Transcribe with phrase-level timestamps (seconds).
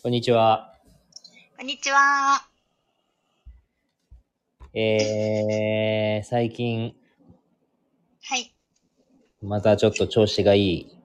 [0.00, 0.76] こんにちは。
[1.56, 2.46] こんにちは。
[4.72, 6.94] えー、最近、
[8.22, 8.54] はい。
[9.42, 10.96] またちょっと調子がいい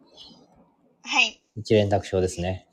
[1.03, 1.41] はい。
[1.57, 2.67] 一連卓章ですね。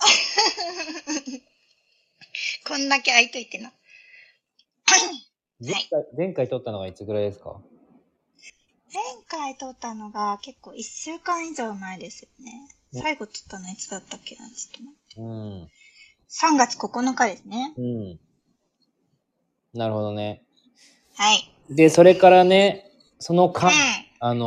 [2.66, 3.70] こんだけ空いといてな。
[5.60, 7.60] 前回、前回撮ったのがいつぐらいですか？
[8.92, 12.68] 前回撮ったのが結構1週間以上前ですよね。
[12.94, 14.95] 最後撮ったのいつだったっけなちょっと待。
[15.18, 15.68] うん。
[16.28, 17.72] 3月9日ですね。
[17.76, 18.18] うん。
[19.74, 20.42] なるほどね。
[21.16, 21.50] はい。
[21.70, 23.74] で、それからね、その間、うん。
[24.18, 24.46] あの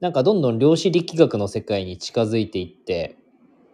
[0.00, 3.16] ー、なんかどんどん量子力学の世界に近づいていって、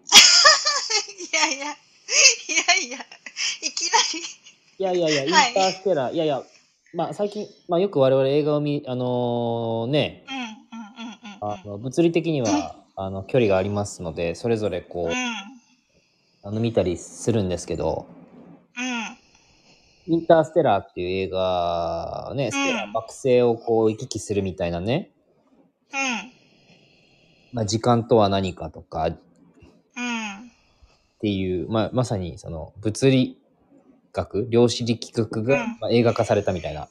[1.33, 1.75] いやいや、いや
[2.87, 2.99] いや、
[3.63, 4.21] いきなり。
[4.79, 6.43] いやいやいや、インはいターステラー、い、やいや、
[6.95, 10.25] まあ最近、まあよく我々映画を見、あのーね。
[11.45, 15.15] あの物理的には、あの距離がありますので、それぞれこう、うん、
[16.45, 18.07] あの見たりするんですけど、
[20.07, 25.11] うん、インターステラーっていう映画、ね、ステラーうん惑星をこう行き来するみたいなね、
[25.93, 26.33] うん、
[27.53, 29.19] まあ、時間とは何かとかっ
[29.97, 30.53] うん。
[31.21, 33.39] ていう、まあ、まさにその物理
[34.13, 35.79] 学、量子力学が、うん。
[35.81, 36.89] まあ、映画化されたみたいな。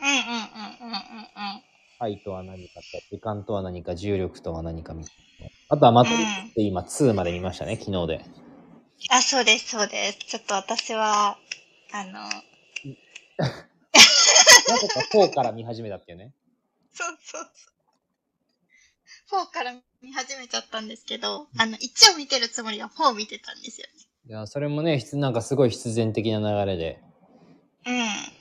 [0.00, 1.62] うん、うん、うん、うん、うん、うん。
[2.00, 5.50] 愛とは何かと、時間とは何か、重力とは何かみたいな。
[5.68, 8.24] あとはマトリックスって今2まで見ましたね、昨日で。
[9.10, 10.18] あ、そうです、そうです。
[10.18, 11.38] ちょっと私は、
[11.92, 12.28] あの、な
[14.78, 16.32] ぜか4から見始めたっていうね。
[16.92, 17.50] そうそう
[19.28, 19.42] そう。
[19.44, 23.86] 4から見始めちゃったんですけど、あの、1を見てるつもりは4を見てたんですよ
[24.26, 27.02] いや、それもね、必なんかすごい必然的な流れで。
[27.84, 28.39] ね。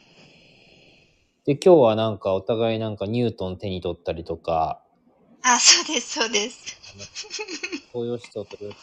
[1.46, 4.82] で、今日はなんかお互いなんかニュートン手に取ったりとか、
[5.44, 5.52] うん。
[5.52, 6.78] あ、そうです、そうです。
[7.92, 8.76] 東洋思想と量子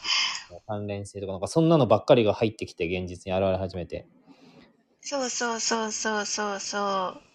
[0.51, 4.07] の関連性とか、なんかそんなのばっかりが入ってきて現実に現れ始めて。
[5.01, 6.79] そうそうそうそうそうそ
[7.19, 7.27] う。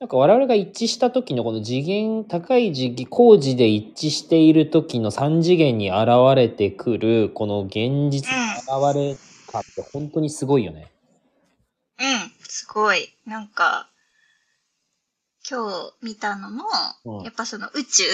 [0.00, 8.30] なんか我々が一致した時のこの次元、高い次元、工事で一致している時の三次元に現れてくる、この現実
[8.66, 10.90] の現れ感って本当にすごいよね。
[12.00, 13.14] うん、すごい。
[13.26, 13.88] なんか、
[15.48, 16.64] 今日見たのも、
[17.04, 17.24] うん。
[17.24, 18.04] やっぱその宇宙？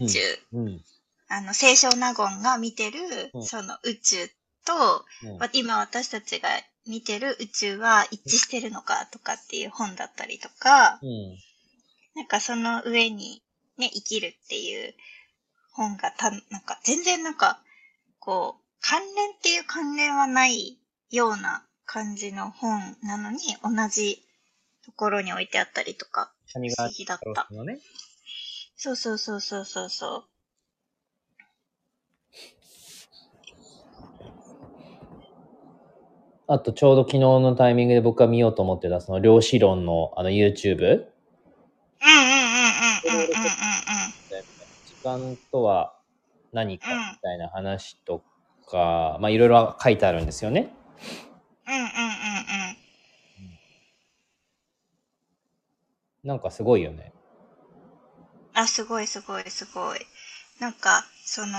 [0.00, 0.20] 宇宙、
[0.52, 0.84] うん。
[1.28, 3.42] あの、清少納言が見てる、うん。
[3.42, 4.28] その宇宙
[4.64, 5.38] と、うん。
[5.38, 6.48] ま今私たちが
[6.86, 11.38] 見てる宇宙は一致してるのかとかっていう本だったりとか、うん。
[12.14, 13.42] なんかその上に
[13.78, 14.94] ね、生きるっていう
[15.72, 17.60] 本がた、なんか全然なんか、
[18.18, 20.78] こう、関連っていう関連はない
[21.10, 24.22] ような感じの本なのに、同じ
[24.84, 27.48] ところに置いてあったりとか、不思議だった。
[27.50, 27.78] のね、
[28.76, 30.24] そうそうそうそうそうそう。
[36.48, 40.76] あと、ちょうど昨日のタイミングで僕が見ようと思ってた、その量子論のあの YouTube。
[40.76, 41.04] うんうんう
[43.08, 43.42] んうんうんうんうん。
[44.86, 45.94] 時間とは
[46.52, 48.22] 何かみたいな話と
[48.66, 50.74] か、うん、まあいろいろ書いてあるんですよね。
[51.66, 51.88] うんうんうんう
[56.24, 56.28] ん。
[56.28, 57.12] なんかすごいよね。
[58.54, 59.98] あ、すごいすごいすごい。
[60.60, 61.58] なんか、その、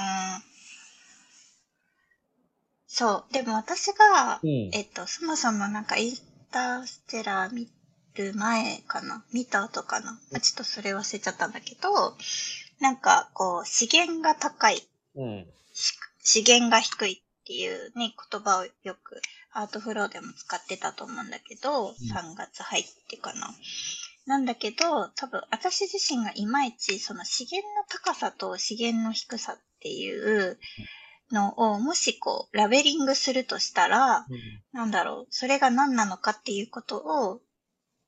[2.87, 3.33] そう。
[3.33, 6.15] でも私が、うんえっと、そもそもなんかイン
[6.51, 7.67] ターステラー見
[8.15, 9.25] る前かな？
[9.33, 10.19] 見た後かな？
[10.35, 12.15] あちょっとそれ忘れちゃったんだけど、
[12.79, 15.47] なんかこう、資源が高い、うん。
[15.73, 15.93] し
[16.23, 19.19] 資源が低いっていうね、言葉をよく
[19.53, 23.53] アートフローでも使ってたと思うんだけど、3月入ってかな。
[24.25, 30.57] なんだけど、多分私自身がいまいちその資源の高さと資源の低さっていう
[31.31, 34.25] のをもしこうラベリングするとしたら、
[34.71, 37.41] なんだろう、それが何なのかっていうことを、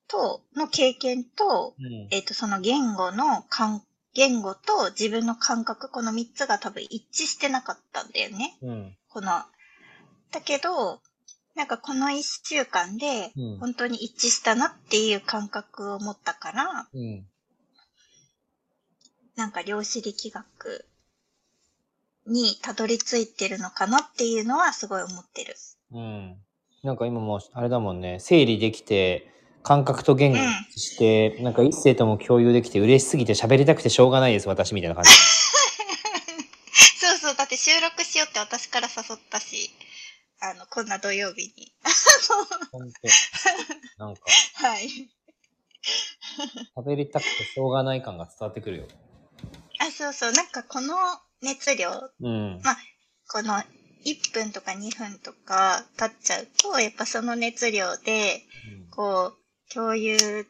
[0.07, 2.07] と、の経験と、うん。
[2.11, 3.83] えっ、と、その言語の感、
[4.13, 8.55] 言語と自分の感覚、この3つが多分一致してなかったんだよね。
[8.61, 8.97] うん。
[9.09, 9.43] この、
[10.31, 11.01] だけど、
[11.55, 17.25] なんかこの1週間でうん本当に一致したなっていう感覚を持ったから、うん。
[19.35, 20.85] なんか量子力学
[22.27, 25.55] にたどり着いてるのかなっていうのはすごい思ってる。
[25.91, 26.37] うん。
[26.83, 29.31] なんか今もう、あれだもんね、整理できて、
[29.63, 30.43] 感覚と言語うん
[30.77, 35.09] して、なんか一世とも共有できて嬉しすぎて喋りたくてしょうがないです、私みたいな感じ。
[36.99, 39.71] そうそう、だって収録しようって私から誘ったし、
[40.51, 41.73] あの、こんな土曜日に。
[42.71, 43.07] 本当
[44.05, 44.21] なんか、
[44.55, 44.89] はい。
[46.75, 48.87] 食べりたくてしょうがない感が伝わってくるよ。
[49.79, 50.31] あ、そうそう。
[50.33, 50.95] なんかこの
[51.41, 51.89] 熱量、
[52.19, 52.61] うん。
[53.27, 53.53] この
[54.05, 58.43] 1分とか2分とか経っちゃうと、やっぱその熱量で、
[58.91, 60.47] こう、共有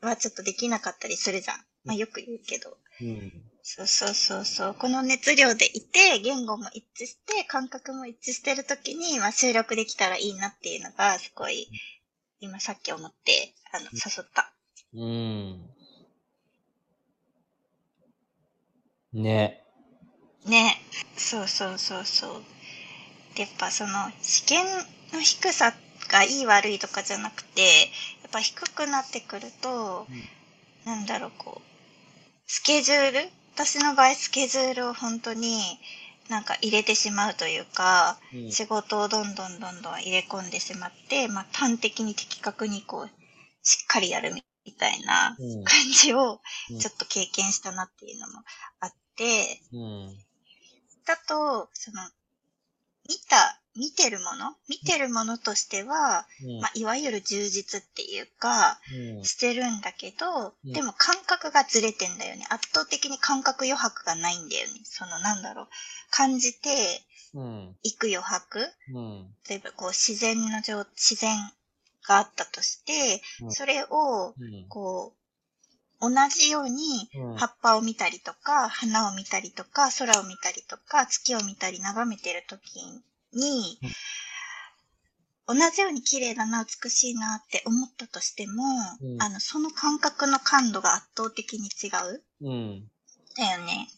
[0.00, 1.56] はちょっとできなかったりするじゃん。
[1.84, 2.76] まあよく言うけど。
[3.00, 3.49] うん。
[3.62, 4.74] そうそうそうそう。
[4.74, 11.68] この熱量でいて、言語も一致して、感覚も一致してるときに、まあ収録できたらいいなっていうのが、すごい、
[12.40, 14.52] 今さっき思って、あの、誘った。
[14.94, 15.70] うん。
[19.12, 19.62] ね。
[20.46, 20.80] ね。
[21.16, 22.42] そうそうそうそう。
[23.34, 24.66] で、やっぱその、試験
[25.12, 25.74] の低さ
[26.08, 27.62] がいい悪いとかじゃなくて、
[28.22, 30.06] やっぱ低くなってくると、
[30.84, 31.70] なんだろう、こう、
[32.46, 35.60] スケジュール私の場合、スケジュールを本当に
[36.30, 38.50] なんか入れてしまうというか、うん。
[38.50, 43.10] 仕事をどんどんどんどん入れ込んでしまって、まあ、端的に的確にこう、
[43.62, 44.32] しっかりやる
[44.64, 45.64] みたいなうん。
[45.64, 46.40] 感じを
[46.70, 46.78] うん。
[46.78, 48.44] ちょっと経験したなっていうのも
[48.80, 50.18] あって、うん。
[51.04, 52.00] だと、その、
[53.10, 54.56] 見た、見てるもの？
[54.68, 58.80] 見てるものとしては、うんまあ、いわゆる充実っていうか、
[59.16, 62.46] うんしてるんだけど、うんでも感覚がずれてんだよね。
[62.50, 64.74] 圧倒的に感覚余白がないんだよね。
[64.84, 65.68] そのなんだろう。
[66.10, 66.68] 感じて
[67.32, 67.76] うん。
[67.84, 69.28] いく余白うん。
[69.48, 71.36] 例えばこう自然の状、自然
[72.08, 74.66] があったとして、うんそれをうん。
[74.68, 75.20] こう、
[76.00, 82.80] 同じようにうん葉っぱを見たりとか、花を見たりとか、空を見たりとか、月を見たり眺めてるとき
[83.32, 83.78] に、
[85.46, 88.62] 同じように綺麗だな、美しいなって思ったとしても、
[89.00, 92.22] うんあの、その感覚の感度が圧倒的に違う。
[92.42, 92.90] うん。
[93.36, 93.88] だよね。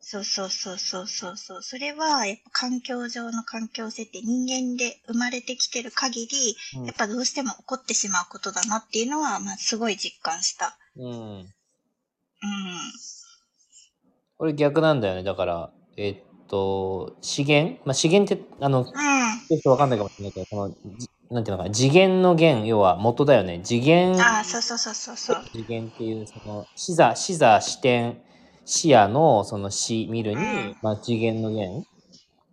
[0.00, 1.62] そうそうそうそうそうそう。
[1.62, 10.76] それは、やっぱ環境上の環境設定、人間で生まれてきてる限り、うんやっぱどうしても起こってしまうことだなっていうのは、まあ、すごい実感した。
[10.96, 11.08] うん。
[11.08, 11.48] うん。
[14.36, 15.22] これ逆なんだよね。
[15.22, 17.80] だから、えっと、資源？
[17.84, 18.86] まあ、資源って、あの、うん。
[18.86, 23.60] ちょっとわかんないかもしれないけど、その、じなんていうのかな、次元の元、要は元だよね。
[23.64, 25.44] 次元、ああ、そうそうそうそうそう。
[25.52, 28.18] 次元っていう、その、視座、視座、視点、
[28.64, 31.84] 視野の、その視、見るに、うんまあ、次元の元。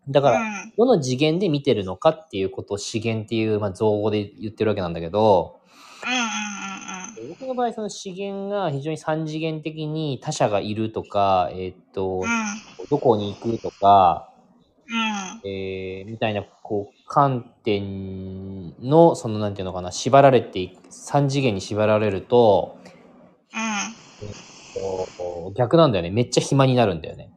[0.09, 0.25] だうん。
[0.25, 5.59] から、うんどの次元で見てるのかっていうことを資源っていう、まあ、造語で言ってるわけなんだけど、
[6.03, 6.15] うんう
[6.57, 6.60] ん
[7.31, 12.27] 僕の場合、その資源が非常に三次元的に他者がいるとか、えっとうん。
[12.27, 12.87] う、ん。
[12.89, 14.33] どこに行くとか、
[14.85, 15.49] うん。
[15.49, 22.79] えーみたいな、こう、観点の、その、なんていうのかな、縛られていく、三次元に縛られると、
[24.73, 26.11] こう逆なんだよね。
[26.11, 27.31] めっちゃ暇になるんだよね。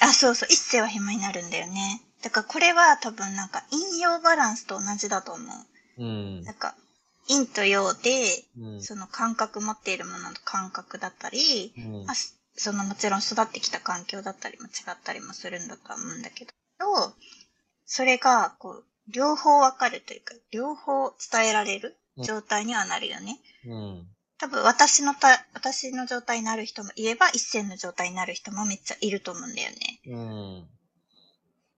[0.00, 0.48] あ、そうそう。
[0.50, 2.02] 一世は暇になるんだよね。
[2.22, 6.02] だからこれは多分なんか陰陽バランスと同じだと思う。
[6.02, 6.74] うんなんか
[7.28, 8.82] 陰と陽で、うん。
[8.82, 16.52] その感覚持っているものの感覚だったり、うんまあ、すそのもちろん育ってきた環境だったりも違ったりもするんだとは思うんだけど、
[17.86, 23.38] それがこう両方わかるというか、両方伝えられる状態にはなるよね。
[23.66, 24.06] うん。
[24.38, 30.00] 多分私のた、私の状態になる人もいれば、一線の状態になる人もめっちゃいると思うんだよね。
[30.06, 30.68] うん。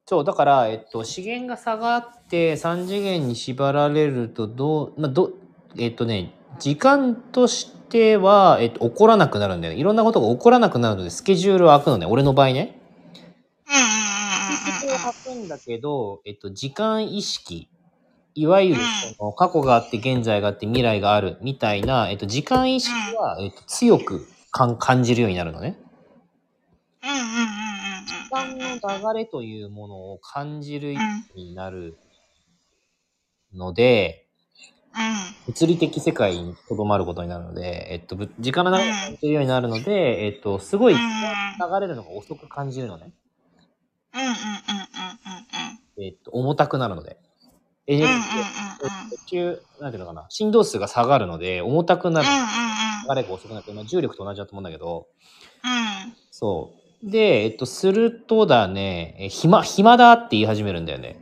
[0.06, 5.33] そう、だから、えっと、資源が下がって3次元に縛られると、どう、まあ、ど、
[5.79, 9.81] えっとね、時間としては、えっと、起こらなくなるんだよね。
[9.81, 12.07] いろんなことが起こらなくなるので、スケジュールは空くのね。
[12.07, 12.78] 俺の場合ね。
[13.67, 17.71] スケジュールは空くんだけど、えっと、時間意識。
[18.35, 25.78] いわゆるうん、その過去があって、現在があって、未来がある、みたいな、えっと、時間意識は、えっと、強く感感じるようになるのね。
[27.02, 31.00] うんうんうんうんうんうん時間の流れというものを感じるよ
[31.34, 31.96] うになる
[33.52, 34.26] ので、
[35.46, 41.00] 物理的世界にとどまることになるので、えっと、ぶ時間の流れを感じるようになるので、えっと、すごい流
[41.80, 43.12] れるのが遅く感じるのね。
[44.14, 47.18] うんうんうんうんうんえっと、重たくなるので。
[47.87, 48.25] エネルギー
[49.26, 52.28] 中、なんていうのかな、振動数が下がるので、重たくなる。
[52.28, 53.16] うんうん。
[53.16, 55.06] 流れが遅くなって、まあ、重力と同じだと思うんだけど、
[55.62, 56.16] うん。
[56.30, 56.84] そう。
[57.04, 61.16] で、えっと、するとだね、え暇、暇だって言い始めるんだよね。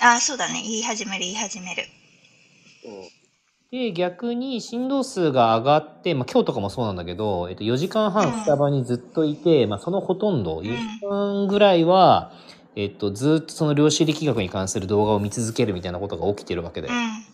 [0.00, 0.62] ああ、そうだね。
[0.62, 1.84] 言い始める、言い始める。
[3.70, 12.32] で、逆に振動数が上がって、まあ、今日とかもそうなんだけど、えっと、4時間半スタバにずっといて、まあ、そのほとんど、4時間ぐらいは、
[12.74, 16.88] えっと、ずっとその量子力学に関する動画を見続けるみたいなことが起きてるわけで。
[16.88, 16.94] うん。
[16.94, 17.26] うんうんうんう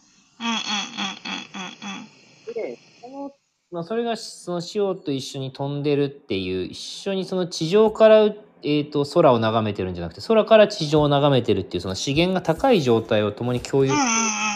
[2.52, 3.30] んで、その、
[3.76, 14.00] まあ、それが、その、潮と一緒に飛んでるっていう、一緒にその地上から、えっと、空を眺めてるんじゃなくて、空から地上を眺めてるっていう、その資源が高い状態を共に共有する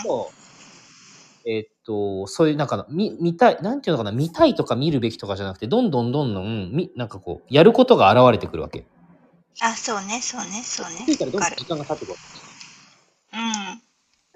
[0.05, 0.31] と、
[1.45, 8.87] えっと、そういうなんか、見、見たい、なんていうのかな、見たいとか見るべきとかじゃなくて、どんどんどんどん、み、なんかこう、やることが現れてくるわけ。
[9.61, 11.05] あ、そうね、そうね、そうね。
[11.05, 11.51] 気づいたらどんどん。
[11.51, 12.50] 時間が経ってくるわけ。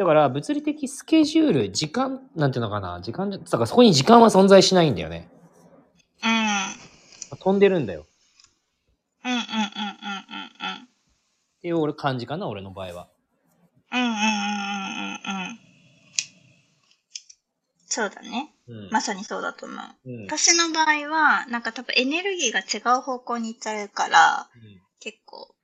[0.05, 0.09] うん。
[0.09, 5.29] だから、物理的スケジュール、時間、なんていうのかな、時間じゃ、だからそこに時間は存在しないんだよね。
[6.23, 7.39] うん。
[7.39, 8.07] 飛んでるんだよ。
[9.25, 9.63] うんうんうんうんうん
[10.77, 10.85] うん。
[10.85, 10.87] っ
[11.63, 13.09] ていう俺感じかな、俺の場合は。
[13.93, 15.59] うんうんうんうんうんうん。
[17.87, 18.55] そうだね。
[18.69, 18.91] うん。
[18.91, 19.79] まさにそうだと思う。
[20.11, 20.27] うん。
[20.27, 24.49] 私の場合は、なんか多分エネルギーが違う方向に行っちゃうから、
[25.01, 25.55] 結構。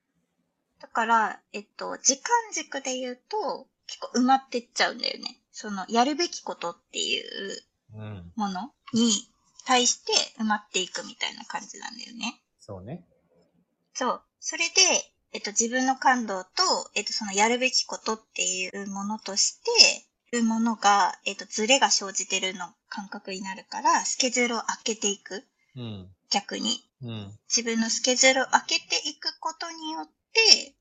[0.81, 5.37] だから、えっと、時間軸で言うと、結構埋まってっちゃうんだよね。
[5.51, 7.63] その、やるべきことっていう。
[8.37, 9.13] ものに
[9.67, 12.41] 対して埋まっていくみたいな感じなんだよね。
[12.61, 13.05] そうね。
[13.95, 14.23] そう。
[14.39, 14.73] それで、
[15.33, 16.51] えっと、自分の感動と、
[16.95, 25.45] えっと、そのやるべきことっていうものとして、いうものが、えっと、ズレが生じてるの感覚になるから、スケジュールを開けていく。
[25.77, 26.09] うん。
[26.31, 26.89] 逆に。
[27.03, 27.39] うん。
[27.49, 30.75] 自分のスケジュールを開けていくことによって、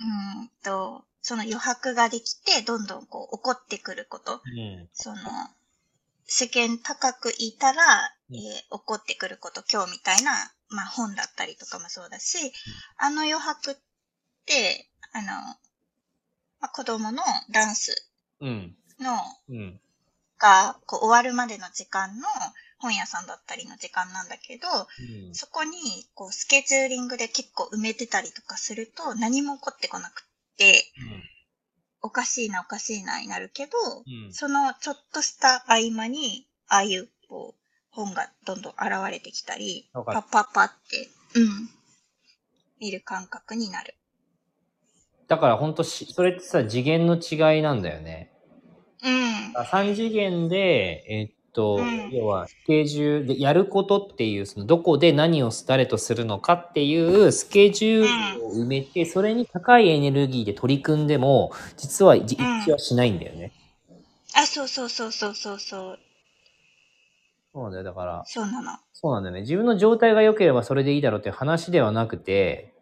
[0.00, 4.42] うーんと、その余白ができて、どんどんこう起こってくること。
[4.44, 4.88] うん。
[4.92, 5.18] その、
[6.26, 7.82] 世間高くいたら、
[8.28, 10.32] うんえー起こってくること、今日みたいな、
[10.68, 12.52] まあ本だったりとかもそうだし、
[12.98, 13.76] あの余白っ
[14.44, 15.56] て、あの、ま
[16.60, 18.06] あ、子供のダンス
[18.40, 18.76] うん。
[19.00, 19.16] の、
[19.48, 19.80] うん。
[20.38, 22.28] が、こう終わるまでの時間の
[22.76, 25.34] 本屋さんだったりの時間なんだけど、うん。
[25.34, 30.26] そこに、こう、スケジューリングで結構埋めてたりとかすると、何も起こってこなく
[32.02, 33.72] おかしいなおかしいなになるけど、
[34.06, 34.32] うん。
[34.32, 41.70] そのちょっとした合間に、ああいう、こう、本がどんどん現れてきたり、パッパッパって、うん、
[42.80, 43.94] 見る感覚になる。
[45.28, 48.32] だから本当し、それってさ、次元の違いなんだよね。
[49.02, 49.52] うん。
[49.56, 63.52] 3次元で、えっと、うん要は、スケジュールで、やることっていう、その、どこで何を誰とするのかっていう、スケジュールを埋めて、それに高いエネルギーで取り組んでも、実は一致はしないんだよね。
[64.34, 65.98] あ、そうそうそうそうそうそう。
[67.54, 67.84] そうなんだよ。
[67.84, 68.78] だから、そうなの。
[68.92, 69.42] そうなんだよね。
[69.42, 72.74] 自分の状態が良ければそれでいいだろうっていう話ではなくて、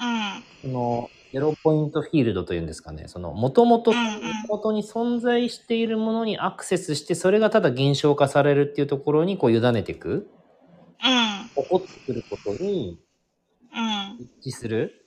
[0.00, 0.44] うん。
[0.62, 3.08] その、ゼロポイントフィールドというんですかね。
[3.08, 10.30] その、もともと、うんうん元々に存在しているものにアクセスして、それがただ現象化されるっていうところに、こう、委ねていく。
[11.02, 11.62] うん。
[11.62, 13.00] 起こってくることに
[13.72, 14.28] うん。
[14.42, 15.06] 一致する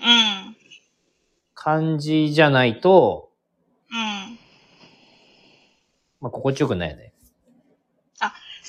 [0.00, 0.56] うん。
[1.54, 3.30] 感じじゃないと、
[3.90, 4.38] うん。
[6.20, 7.12] まあ、心地よくないよね。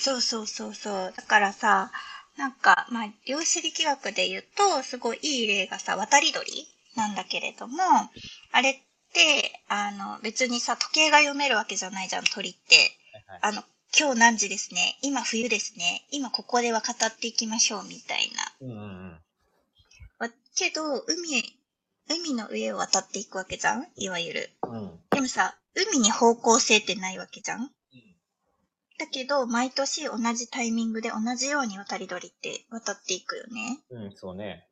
[0.00, 1.12] そうそうそうそう。
[1.16, 1.90] だからさ、
[2.38, 7.82] なんか、まあ、量子力学で言うと、すごいいい例がさ、渡り鳥なんだけれども、
[8.52, 8.74] あれっ
[9.12, 12.92] て、あの、別にさ、時計が読めるわけじゃないじゃん、鳥って。
[13.42, 13.64] あの、
[13.98, 14.98] 今日何時ですね？
[15.02, 16.06] 今冬ですね？
[16.10, 18.30] 今ここでは語っていきましょう、みたい
[18.60, 19.20] うんうんうん。
[20.54, 21.42] けど、海、
[22.08, 23.86] 海の上を渡っていくわけじゃん？
[23.96, 24.50] いわゆる。
[24.62, 25.00] うん。
[25.10, 27.70] でもさ、海に方向性ってないわけじゃん？
[28.98, 33.80] だけど、毎年同じタイミングで同じように渡り鳥って渡っていくよね。
[33.90, 34.66] うん、そうね。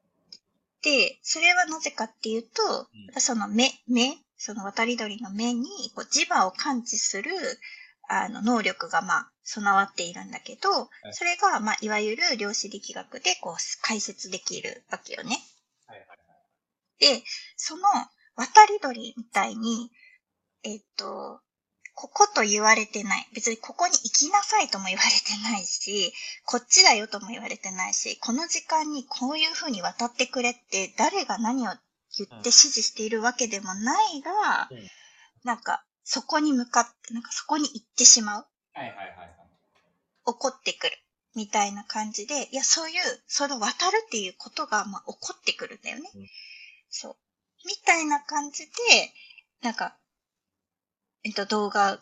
[0.82, 7.30] で、それはなぜかっていうと、うその目、目、その渡り鳥の目にこう磁場を感知する、
[8.08, 15.38] あの、能力がまあ、備わっているんだけど、いそれがまあ、いわゆる量子力学でこう、解説できるわけよね。
[15.86, 16.06] はいはい
[16.98, 17.22] で、
[17.56, 17.82] その
[18.36, 19.90] 渡り鳥みたいに、
[20.62, 21.40] えっと、
[21.96, 23.26] ここと言われてない。
[23.34, 26.12] 別にここに行きなさいとも言われてないし、
[26.44, 31.72] こっちだよとも言われてないし、この時間にこういう風に渡ってくれって誰が何を
[32.18, 34.78] 言って指示しているわけでもないが、うん
[35.44, 38.46] なんかそこに向かって、なんかそこに行ってしまう。
[38.74, 39.28] はいはいはいはい。
[40.26, 40.92] 起こってくる。
[41.36, 46.10] みたいな感じで、いや、そういう、その渡るっていうことが、まあ、起こってくるんだよね。
[46.14, 46.26] うん
[46.88, 47.16] そう。
[47.66, 48.72] みたいな感じで、
[49.62, 49.96] なんか、
[51.26, 51.98] えっと、動画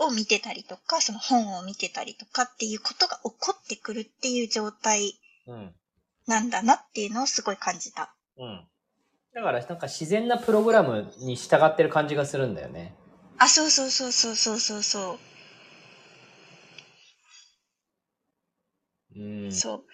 [0.00, 5.14] を見てたりとか、その本を見てたりとかっていうことが起こってくるっていう状態
[5.46, 5.72] うん。
[6.26, 8.16] なんだなっていうのをすごい感じた。
[8.36, 8.64] うん。
[9.32, 12.96] だから、なんか自然なプログラムに従ってる感じがするんだよね。
[13.38, 15.18] あ、そうそうそうそうそうそうそ
[19.14, 19.20] う。
[19.20, 19.52] うん。
[19.52, 19.84] そ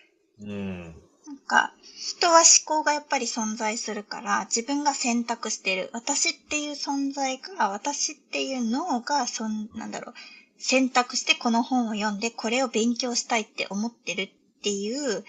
[0.40, 0.46] う。
[0.46, 1.02] うん。
[1.28, 5.90] なんか、人は思考がやっぱり存在するから、自分が選択してる。
[5.92, 10.14] 私っていう存在が、私っていう脳が、そん、なんだろう、
[10.56, 14.30] 選択してこの本を読んで、これを勉強したいって思ってるっ
[14.62, 15.24] ていううん。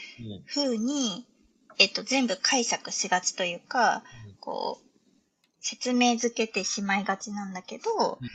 [0.47, 1.27] 風に、
[1.79, 4.03] えっと、全部解釈しがちというか、
[4.39, 4.85] こう、
[5.59, 8.29] 説明づけてしまいがちなんだけど、うん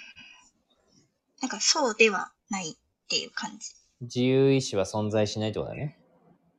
[1.41, 3.75] なんかそうではないっていう感じ。
[4.01, 5.99] 自由意志は存在しないってことだね。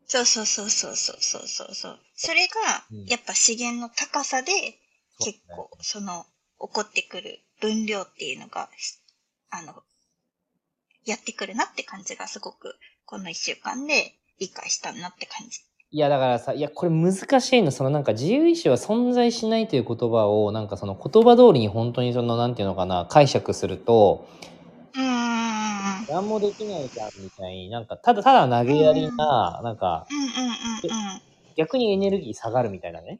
[0.08, 2.00] そうそうそうそうそうそうそう。
[2.16, 4.52] それが、やっぱ資源の高さで、
[5.20, 6.26] 結構、その、
[6.60, 8.70] 起こってくる分量っていうのが、
[9.50, 9.84] あの、
[11.06, 15.62] やってくるなって感じがすごく、この一週間で理解したなって感じ。
[15.92, 17.72] いやだからさいやこれ難しいの。
[17.72, 24.28] そのなんか自由意志は存在しないという言葉をなんかその言葉通りに本当にそのなんていうのかな解釈すると
[26.10, 31.22] 何もできないじゃんみたいになんかただただ投げやりななんかうんうんうんうん。
[31.56, 33.20] 逆にエネルギー下がるみたいなね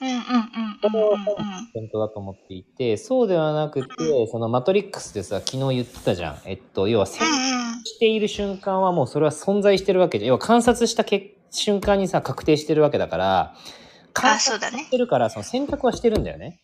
[0.00, 1.24] うんうんうんうんうんうん。
[1.72, 7.36] ポイントだと思っていてそうではなくてそのマトリックスでさ昨日言ってたじゃんえっと要は選うんう
[7.80, 7.84] ん。
[7.84, 13.54] している瞬間はもうそれは存在してるわけで要は観察したけ瞬間にさ確定してるわけだから
[14.12, 14.90] 観あ、そうだね察し。
[14.90, 16.60] てるからその選択はしてるんだよね。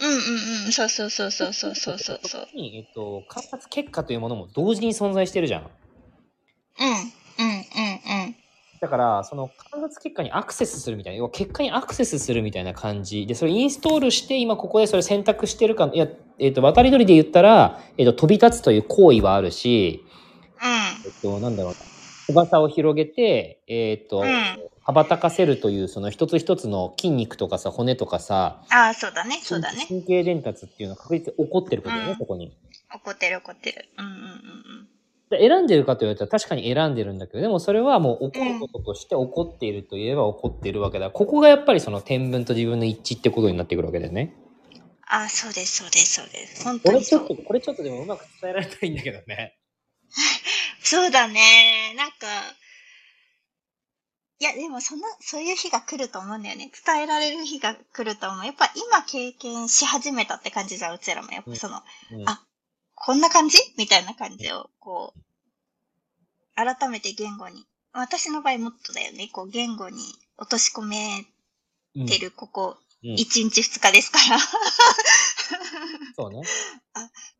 [0.00, 0.72] うんうんうん。
[0.72, 2.46] そうそうそうそうそうそうそうそう。
[2.46, 5.62] こに、えっと、観察結果というものも同時に存在してるじゃん。
[6.80, 8.36] うんうんうんうん。
[8.80, 16.08] だから、その観察結果にアクセスするみたいな、要は結果にアクセスするみたいな感じで、それインストールして、今ここでそれ選択してるか、いや、
[16.38, 20.04] えっと、渡り鳥で言ったら、えっと、飛び立つという行為はあるし、
[21.04, 21.91] えっと、なんだろうな、
[22.26, 24.28] 翼を広げて、えっと、うん
[24.84, 29.86] 羽ばたかせるという、その一つ一つの筋肉とかさ、骨とかさ、ああ、そうだね、そうだね。
[29.88, 32.52] 神経伝達っていうのは確実に起こってることだよね、うんそこに。
[32.92, 33.88] 怒ってる怒ってる。
[33.96, 34.88] うんうんうんうん。
[35.30, 41.10] で選んでるかと言われたら確かに選んでるんだけど、でもそれはもう起こることとして起こっているといえば起こっているわけだ。
[41.10, 44.34] ここがやっぱりその天文と自分の一致ってことになってくるわけだよね。
[45.06, 46.64] ああ、そうです、そうです、そうです。
[46.64, 47.36] 本当にこれちょっと、。
[47.36, 49.56] これちょっとでもうまく伝えられたらいいんだけどね。
[50.84, 51.94] そうだね。
[51.96, 52.16] なんか、
[54.38, 56.70] いや、でもその、そういう日が来ると思うんだよね。
[56.84, 58.44] 伝えられる日が来ると思う。
[58.44, 61.30] やっぱ今経験し始めたって感じじゃん、うちらも。
[61.30, 62.42] やっぱその、うんあ
[63.04, 65.20] こんな感じみたいな感じを、こう、
[66.54, 67.64] 改めて言語に。
[67.92, 69.28] 私の場合もっとだよね。
[69.32, 69.98] こう、言語に
[70.36, 71.24] 落とし込め
[71.96, 74.38] うんてる、ここ、うん1日2日ですから。
[76.16, 76.42] そうね。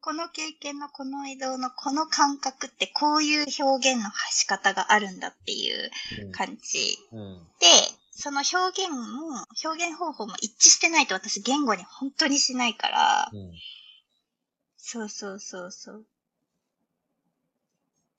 [0.00, 5.90] この経験のこの移動のこの感覚ってこういう表現の仕方があるんだっていう
[6.32, 7.20] 感じうん。
[7.20, 7.46] うん。
[7.60, 7.66] で、
[8.10, 13.52] その表現も、表現方法も一致してないと私言語に本当にしないから、うん。
[14.76, 16.06] そうそうそうそう。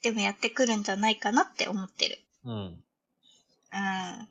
[0.02, 2.20] でもやってくるんじゃないかなって思ってる。
[2.46, 2.54] うん。
[2.54, 2.60] う
[3.76, 4.28] ん。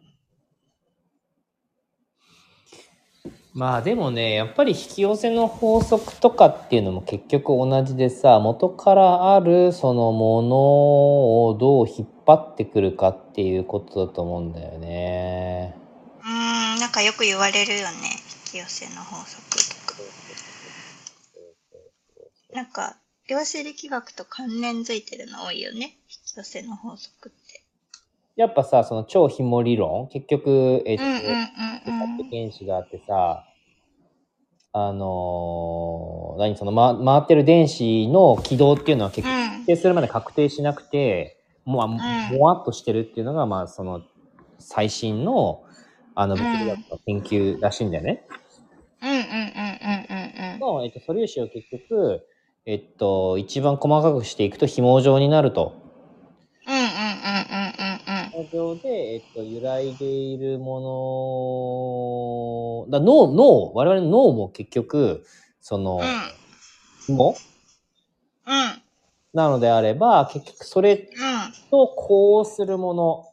[3.55, 10.57] まあでもね、やっぱり引き寄せの法則とかっていうのも結局同じでさ、元からあるそのもの
[11.49, 15.77] をどう引っ張ってくるかっていうことだと思うんだよね。
[16.25, 18.09] うん、なんかよく言われるよね。
[18.47, 20.01] 引き寄せの法則とか。
[22.55, 22.97] なんか、
[23.29, 25.99] 量子力学と関連づいてるの多いよね。
[26.09, 27.42] 引き寄せの法則って。
[28.37, 31.05] やっぱさ、その超紐理論、結局、えっと。
[32.31, 33.45] 原子があってさ、
[34.73, 41.89] あのー何その、ま、回ってる電子の軌道っていうのは結局うん確定するまで確定しなくて、もう、
[42.35, 44.03] もわっとしてるっていうのが、まあ、その、
[44.59, 45.63] 最新の、
[46.17, 48.27] あの、物理学の研究らしいんだよね。
[49.03, 50.59] うんうんうんうんうんうん。
[50.59, 52.27] の、えっと、素粒子を結局、
[52.67, 55.82] えっと、一番細かくしていくと紐状になると。
[58.53, 58.73] うんうんうんうんうんうん。
[58.77, 60.81] 紐状で、えっと、揺らいでいるも
[62.89, 65.25] の、だ脳、脳、我々の脳も結局、
[65.61, 66.01] その、
[67.07, 67.35] 紐
[68.47, 68.55] うん。
[68.55, 68.83] うん。
[69.35, 71.09] なのであれば、結局それ
[71.71, 73.25] と呼応するもの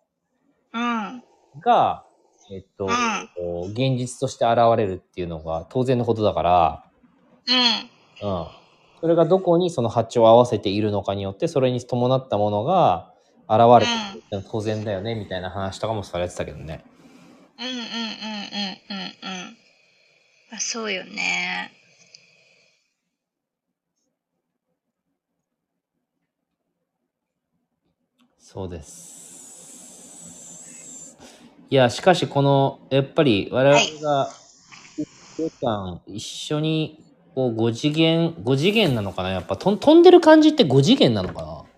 [0.73, 1.13] うん。
[1.15, 1.23] うん。
[1.59, 2.05] が、
[2.51, 3.29] えっと、うん
[3.71, 6.85] 現実として現れるっていうのが当然のことだから、
[7.47, 7.51] う
[8.27, 8.29] ん。
[8.29, 8.47] うん。
[9.01, 13.13] それがどこにその波長を合わせているのかによって、それに伴ったものが
[13.49, 13.87] 現
[14.31, 16.85] れて当然だよね、みたいな話とかもされてたけどね。
[17.59, 17.87] うんうんうんうん
[18.97, 19.05] うん
[19.47, 19.57] うん。
[20.55, 21.71] あ、そうよね。
[28.39, 29.17] そうです。
[31.71, 34.29] いや、しかしこの、やっぱり我々が、
[34.97, 35.07] 一
[35.37, 36.97] 週間一緒に、
[37.35, 39.29] こう、5次元、5次元なのかな？
[39.29, 41.68] やっぱとん飛んでる感じって5次元なのかな？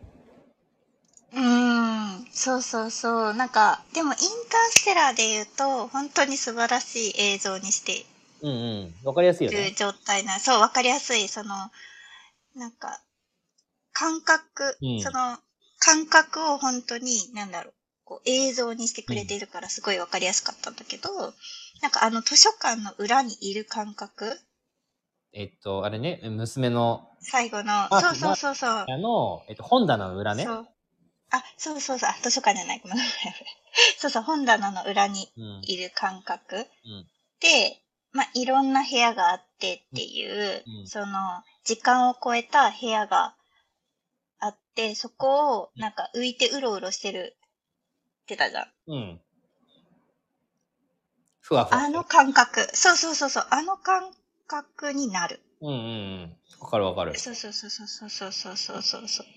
[2.42, 3.34] そうそうそう。
[3.36, 4.28] なんか、でもインター
[4.72, 8.04] ステラーで言うと、本当に素晴らしい映像にして
[8.42, 9.08] うんうん。
[9.08, 9.76] わかりやすいよね。
[9.78, 11.54] 状態な、そう、わかりやすい、その、
[12.56, 13.00] なんか、
[13.94, 15.38] 感覚、うんその、
[15.78, 17.74] 感覚を本当に、なんだろう、
[18.04, 21.10] こう映像にしてくれているからすごいわかりやすかったんだけど、
[21.82, 24.40] なんかあの図書館の裏にいる感覚？
[25.34, 28.70] えっと、あれね、娘の、最後の、あそうそうそうそう。
[28.70, 30.44] あの、えっと、本棚の裏ね。
[30.44, 30.68] そう。
[31.32, 32.10] あ、そうそうそう。
[32.10, 32.80] あ、図書館じゃない。
[32.84, 33.34] ごめんなさい。
[33.98, 35.62] そうそう、本棚の裏にうん。
[35.64, 36.56] いる感覚。
[36.58, 37.08] うん
[37.42, 43.36] で、まあ、いろんな部屋があってっていう、うんその、時間を超えた部屋が
[44.40, 47.36] あって、そこをなんか浮いてうろうろしてる
[48.24, 48.68] ってたじゃん。
[48.88, 49.22] うん。
[51.40, 51.82] ふわふわ。
[51.82, 52.68] あの感覚。
[52.76, 53.48] そうそうそうそう。
[53.50, 54.12] あの感
[54.48, 55.42] 覚になる。
[55.62, 55.80] うんうんう
[56.28, 56.38] ん。
[56.60, 57.18] わかるわかる。
[57.18, 59.28] そうそうそうそうそうそうそうそうそう。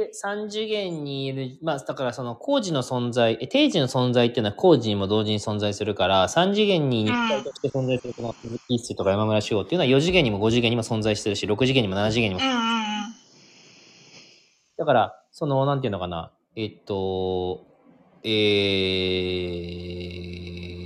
[0.00, 12.40] で、三次元にいる、まあ、だからその工事の存在、え定時の存在っていうのは工事にも同時に存在するから、三次元に肉体として存在するこの鈴木一世とか山村志郎っていうのは4次元にも5次元にも存在してるし、6次元にも7次元にも。
[14.78, 17.66] だから、その、なんていうのかな、えっと、
[18.24, 18.28] え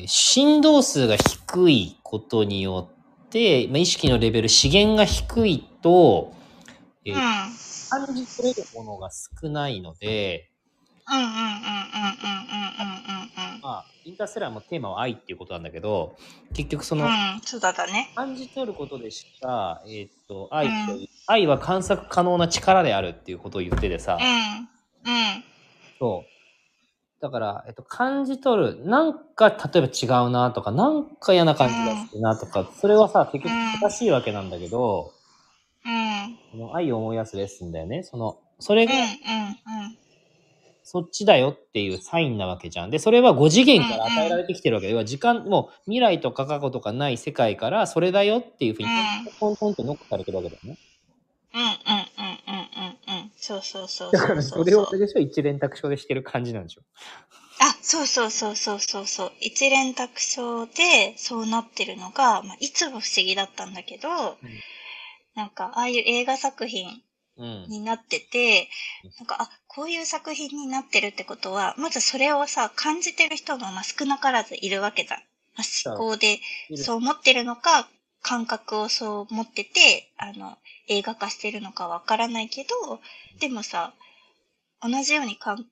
[0.03, 2.91] ー、振動数が低いことによ
[3.27, 6.33] って、まあ、意識のレベル、資源が低いと、
[7.05, 7.21] えーうん。
[8.07, 10.51] 感じ取れるものが少ないので、
[11.09, 12.95] うんうんうんうんうんうんうん
[13.47, 13.61] うんうん。
[13.61, 16.17] まあ、インターステラーもテーマは愛っていうことなんだけど、
[16.55, 17.11] 結局その、うん、
[17.45, 18.11] そね。
[18.15, 20.71] 感じ取ることでしか、えーっと、愛う、
[21.27, 25.13] 愛は観察可能な力であるっていうことを言っててさ、うん。
[25.13, 25.45] うん。
[25.99, 26.35] そう。
[27.21, 28.87] だから、えっと、感じ取る。
[28.87, 35.14] なんか、例えば違うなとか、なんか嫌な感じがするなとか、それはさ、結局正しいわけなんだけど、
[35.85, 36.39] うん。
[36.51, 38.03] その愛を思い出すレッスンだよね。
[38.03, 39.01] その、それがうん。
[39.01, 39.99] うん。
[40.87, 42.91] そっちだよっていうサインなわけじゃん。
[42.91, 50.77] で、それは5次元から与えられてきてるわけで、要は時間、もう未来とか過去とかない世界から、それだよっていうふうにうん、ポンポンってノックされてるわけだよね。
[51.55, 51.61] うん。
[51.61, 51.69] うん。
[51.69, 51.75] うん。
[51.79, 53.15] うん。
[53.15, 53.23] うん。
[53.23, 53.33] うん。
[53.37, 54.65] そうそうそうだから、そうそう。
[54.65, 55.21] それを、あれでしょ？
[55.21, 56.83] 一連卓章でしてる感じなんでしょ？
[57.61, 59.33] あ、そうそうそうそうそうそう。
[59.41, 64.37] 一連卓章でそうなってるのが、まあ、いつも不思議だったんだけど、
[65.35, 67.03] なんか、ああいう映画作品
[67.37, 67.67] うん。
[67.69, 68.69] になってて、
[69.19, 75.23] なんか、あ、こういう作品になってるってことは、まずそれをさ、感じてる人がまあ少なからずいるわけだ。
[75.57, 76.41] まあ、思考で
[76.77, 77.89] そう思ってるのか、
[78.23, 83.01] 感覚をそう持ってて、あの、映画化してるのかわからないけど、
[83.41, 83.93] でもさ、
[84.81, 85.67] 同じように感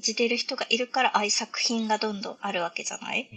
[0.00, 3.28] じてる人がいるから、ああいう作品がどんどんあるわけじゃない？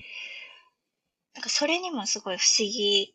[1.34, 3.14] なんかそれにもすごい不思議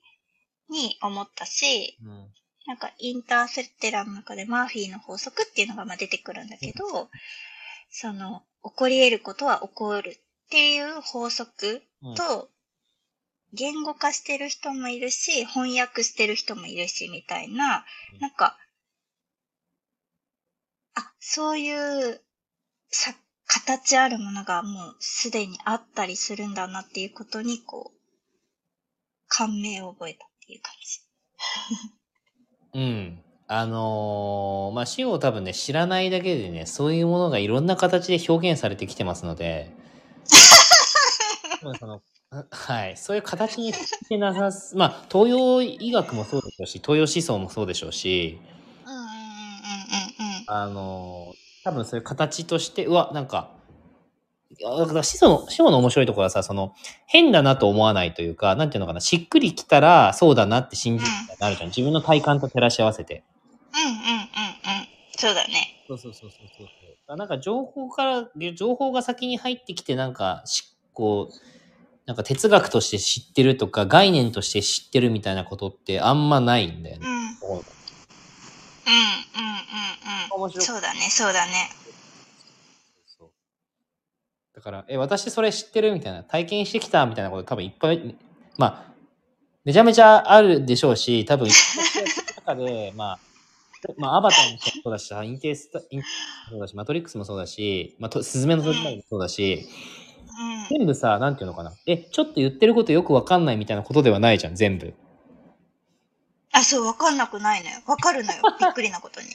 [0.68, 2.29] に思ったし、うん。
[2.66, 7.11] なんかインターセテラの中でマーフィーの法則っていうのがまあ出てくるんだけど、
[7.90, 10.18] その、起こり得ることは起こるっ
[10.51, 12.51] ていう法則うんと、
[13.53, 18.57] 言語化してる人もいるし、翻訳してる人もいるし、みたいなうん、なんか、
[20.94, 22.20] あ、そういう、
[22.90, 23.14] さ、
[23.46, 28.01] 形あるものがもうすでにあったりするんだなっていうことに、こう、
[29.27, 31.01] 感銘を覚えたっていう感じ。
[32.74, 33.18] うん。
[33.48, 39.72] あのーまあ、死を多分ね、知らないだけでね、そういうものがいろんな形で表現されてきてますので、
[41.80, 42.00] その、
[42.50, 48.38] はい、そういう形にしてなさす、まあ、東洋医学もそうでしょうし、東洋思想もそうでしょうし。
[50.46, 53.50] あのー多分そういう形として、うわ、なんか、
[54.59, 54.97] だから
[55.29, 56.75] の、思想の面白いところはさ、その、
[57.07, 61.69] 変だなと思わないというか、なんていうのかな、しっくりきたら、そうだなって信じるみたいになるじゃん。
[61.69, 63.23] 自分の体感と照らし合わせて。
[63.73, 63.99] うんうんうんうん。
[65.17, 65.85] そうだね。
[65.87, 66.69] そうそうそうそうそう。
[67.17, 71.35] なんか情報から、情報が先に入ってきて、なんか、しこう、
[72.07, 77.07] なんか哲学として知ってるとか、概念として知ってるみたいなことってあんまないんだよね。
[77.07, 77.13] うん。
[77.13, 80.31] うんうんうんうん。
[80.33, 81.71] 面白いそうだね、そうだね。
[84.61, 88.14] だから、え、私それ知ってるみたいな、体験してきたみたいなこと多分いっぱい、
[88.59, 88.92] まあ、
[89.64, 93.18] めちゃめちゃあるでしょうし、多分、中で、 まあ、
[93.96, 96.03] まあ、アバターもそうだしさ、インテースタ、イン
[96.51, 99.66] そうだし、マトリックスもそうだし、まあ、とスズメの戸締まりもそうだし、
[100.70, 100.79] うん。
[100.79, 101.73] 全部さ、なんていうのかな。
[101.87, 104.92] え、ちょっと言ってることよくわかんないみたいなことではないじゃん、全部。
[106.53, 107.81] あ、そう、わかんなくないのよ。
[107.87, 108.42] わかるのよ。
[108.61, 109.29] びっくりなことに。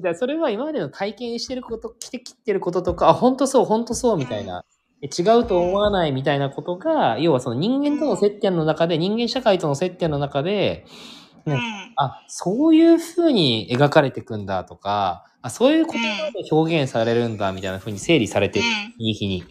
[0.00, 4.64] だそれは今までの体験してること、来てきてることとか、あ、本当そう、本当そう、みたいな。
[5.02, 10.86] え違うと思わないみたいなことが、要はその人間との接点の中で、人間社会との接点の中で、
[11.46, 11.60] うんうん。
[11.96, 18.60] あ、そういう風に描かれていくんだとか、あ、そういう言葉で表現されるんだみたいな風に整理されて
[18.98, 19.44] いい日に。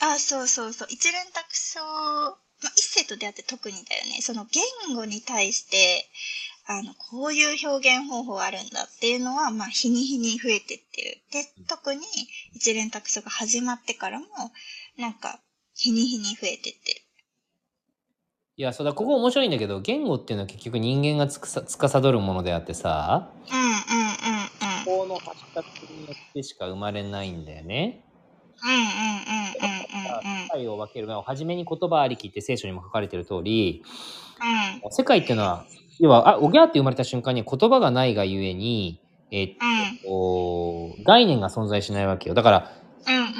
[0.00, 0.88] あ、そうそうそう。
[0.90, 4.20] 一連卓章、まあ、一世と出会って特にだよね。
[4.20, 6.08] その言語に対して、
[6.66, 11.18] あの、こういう表現方法あるんだっていうのは、まあ、日に日に増えてってる。
[11.30, 12.00] で、特に
[12.54, 14.26] 一連卓書が始まってからも、
[14.98, 15.40] なんか、
[15.74, 17.00] 日に日に増えてってる。
[18.56, 25.06] いや、そうだ、ここ面白いんだけど、言語っていうのは結局人間がつくさ司るものであってさ、うんうんうんうん。
[25.06, 28.04] 法の発達によってしか生まれないんだよね。
[28.62, 28.88] うんうんうん
[29.60, 30.44] うんうんうん。
[30.44, 33.82] 世界を分ける、まあ初めに言葉ありきって聖書にも書かれてる通り、
[34.84, 35.66] うん世界っていうのは、
[36.00, 42.34] 要は、あ、おぎゃーって生まれた瞬間に言葉がないがゆえに、えーっうんと、概念が存在しないわけよ。
[42.34, 42.72] だから、
[43.06, 43.34] うんうんうんうん。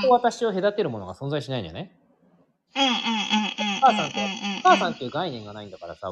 [0.00, 1.96] 人と私を隔てるものが存在しないんだよね。
[2.74, 6.10] うんうんうんうん母さんと、お母さんっていう概念がないんだからさ、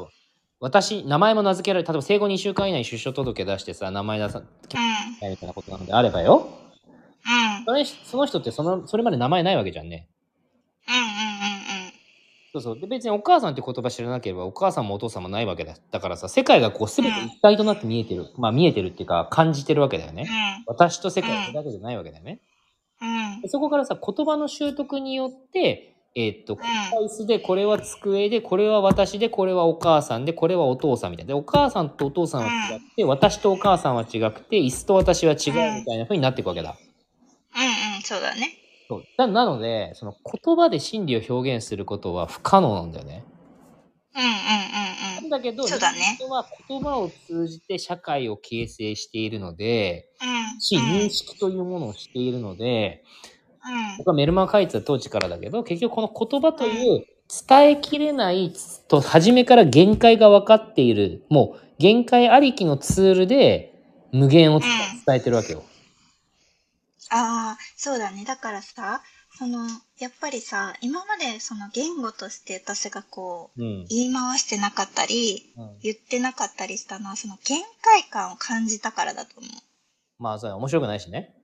[0.61, 5.31] 私、名前も名付けられる、例えば生後2週間以内に出生届出してさ、名前出さ、うん。
[5.31, 6.49] みたいなことなのであればよ。
[7.27, 7.65] うん。
[7.65, 10.09] それその人ってその、それまで名前ないわけじゃんね。
[12.55, 12.81] うんうんうんそうそう。
[12.81, 15.75] で、別にお母さんって言葉知らなければ、お母さんもお父さんもないわけだ。
[15.91, 18.29] だからさ、世界がこう、すべて一体となって見えてる。
[18.37, 20.29] まあ、見えてるっていうか、感じてるわけだよね。
[20.67, 22.39] 私と世界だけじゃないわけだよね。
[23.03, 23.49] うん。
[23.49, 31.31] そこからさ、言葉の習得によって、えーっと、これは椅子で、これは机で、これは私で、これはお母さんで、これはお父さんみたいな。
[31.31, 36.77] で、お母さんとお父さんは違って、私とお母さんは違くて、椅子と私は違うみたいな風になっていくわけだ。
[37.57, 38.64] うんうん、そうだね。
[38.95, 43.25] そうだなので、その言葉で真理を表現することは不可能なんだよね。
[44.15, 45.31] うんうんうんうん。
[45.31, 50.61] だけど、そうだね人間は言葉を通じて社会を形成しているので、うん。
[50.61, 53.03] し、うん認識というものをしているので、
[53.65, 53.99] うん。
[53.99, 57.05] 僕はメルマガ書いてた当時からだけど、結局この言葉という
[57.49, 58.53] 伝えきれない
[58.89, 63.75] と、初めから限界が分かっている、もう限界ありきのツールで
[64.13, 64.69] 無限を伝
[65.17, 65.65] えてるわけよ。
[67.11, 68.25] ああ、そうだね。
[68.25, 69.03] だからさ、
[69.37, 69.67] その、
[69.99, 73.85] やっぱりさ、今までその言語として私がこう、うん。
[73.89, 79.51] 言い回してなかったり、うん言ってなかったりしたのは、その限界感を感じたからだと思う。
[80.19, 81.35] まあ、それは面白くないしね。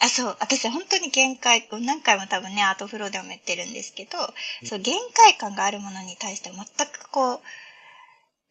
[0.00, 0.36] あ、そう。
[0.40, 4.18] 私本当に限界、何回も多分ね、アートフローでも言ってるんですけど、
[4.64, 7.40] そう、限界感があるものに対して全くこう、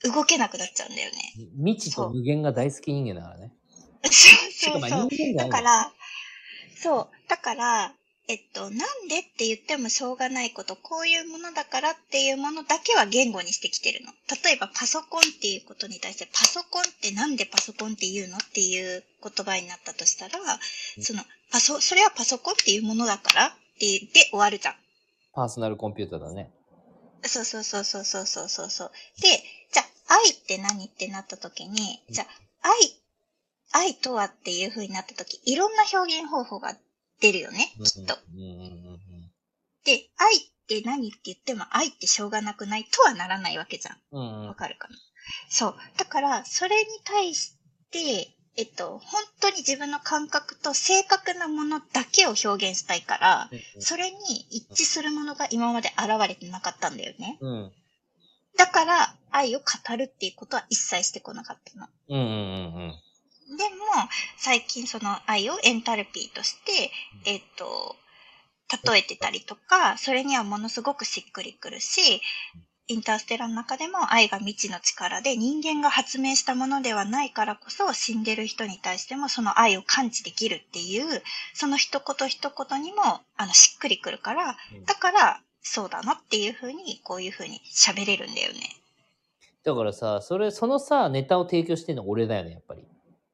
[0.10, 1.18] 動けなくなっちゃうんだよね。
[1.58, 3.54] 未知と無限が大好き人間だからね。
[4.10, 5.10] そうそうそう。
[5.36, 5.92] だから、
[6.82, 7.30] そう。
[7.30, 7.94] だから、
[8.28, 14.12] えっと、なんでって言ってもしょうがないこと、こういうものだからっていうものだけは言語にしてきてるの。
[14.44, 20.40] 例えばパソコンっていうことに対して、パソコンってなんでパソコンって言うのっていう言葉になったとしたら、
[21.02, 24.76] その、パソ、それはパソコンっていうものだからって言って終わるじゃん。
[25.34, 26.52] パーソナルコンピューターだね。
[27.24, 28.92] そうそうそうそうそうそうそう。
[29.22, 29.28] で、
[29.72, 32.26] じゃあ、愛って何ってなった時に、じゃ
[32.64, 33.01] あ、愛っ
[33.74, 36.76] 愛とはっていう風になった時、いろんな表現方法が
[37.22, 38.18] 出るよね、きっと。
[38.34, 39.02] うんうんうんうん
[39.84, 43.98] で、愛って何って言っても愛ってしょうがなくないとはならないわけじゃん。
[44.12, 44.96] うんうんわかるかな？
[45.50, 45.76] そう。
[45.98, 47.58] だから、それに対し
[47.92, 54.18] て、えっと、本当に自分の感覚と正確なものだけを表現したいから、それに
[54.52, 57.38] 一致するものが今まで現れてなかったんだよね。
[57.42, 57.72] うんうん
[58.58, 61.88] だから、愛を語るっていうことは一切してこなかったの。
[62.10, 62.28] うんうんう
[62.90, 62.94] ん
[63.52, 63.70] でも、
[64.38, 66.92] 最近その愛をエンタルピーとして、
[67.26, 67.96] えっ、と、
[68.88, 72.22] 例えてたりとか、それにはものすごくしっくりくるし、
[72.88, 81.22] インターステラの中でも愛が未知の力で人間が発明したものではないからこそ死んでる人に対してもその愛を感知できるっていう、
[81.54, 88.60] その一言一言にもあのしっくりくるから、うんだからそうだなっていうふうにこういうふうに喋れるんだよね。
[89.64, 92.84] だからさ、それ、そのさ、ネタを提供してるのは俺だよね、やっぱり。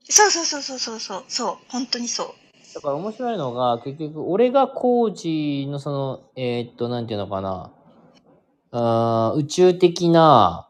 [0.10, 2.28] そうそうそうそうそうそう、そう、本当にそう。
[2.76, 7.72] だから面白いのが、結局、俺が工事のその、えーっと、なんていうのかな、
[8.72, 10.70] あー宇宙的な、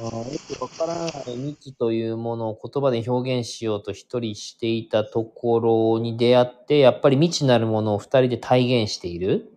[0.00, 0.06] うん。
[0.06, 9.52] あーよくわからない未知というものを言葉で表現しようと一人していたところに出会って、やっぱり未知なるものを二人で体現している。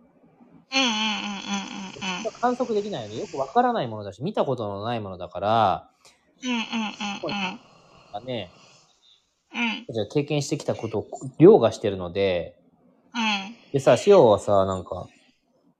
[0.72, 2.32] うんうんうんうんうんうん。
[2.40, 3.16] 観測できないよね。
[3.16, 5.90] よくわからないものだし、見たことのないものだから、
[6.42, 7.71] うんうんうんうん。
[8.12, 8.50] まあね、
[9.54, 11.06] うんじゃあ経験してきたことを
[11.38, 12.56] 凌駕してるので、
[13.14, 13.72] うん。
[13.72, 15.08] でさ、塩はさ、なんか、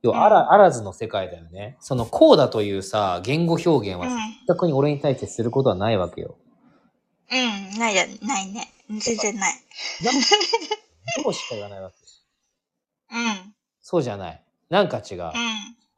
[0.03, 1.77] 要はあら、あらずの世界だよね。
[1.81, 4.09] その、こうだというさ、言語表現は、
[4.47, 6.37] 全くに俺に対してすることはないわけよ。
[7.31, 7.79] うん。
[7.79, 8.69] ないだ、ないね。
[8.89, 9.55] 全然ない。
[11.25, 11.97] どうしか言わないわけ。
[13.15, 13.19] う
[13.49, 13.55] ん。
[13.81, 14.43] そうじゃない。
[14.69, 15.23] なんか違う。
[15.23, 15.33] うん。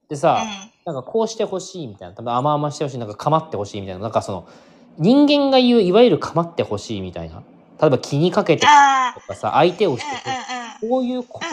[0.09, 4.49] でさ、うんなんかこうしてほしいみたいな、多分甘々してほしい、なんか構ってほしいみたいな、なんかその、
[4.99, 7.43] 人間が言う、いわゆる構ってほしいみたいな。
[7.81, 8.63] 例えば気にかけて。
[8.63, 10.89] とかさ、相手をして。
[10.89, 11.47] こういうこと。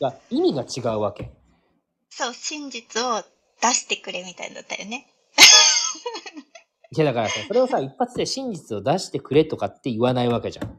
[0.00, 1.30] が意味が違うわけ。
[2.10, 3.22] そう、真実を
[3.60, 5.06] 出してくれみたいだったよね。
[6.96, 10.78] いやだからさ、それをさ、一発で真実を出してくれとかって言わないわけじゃん。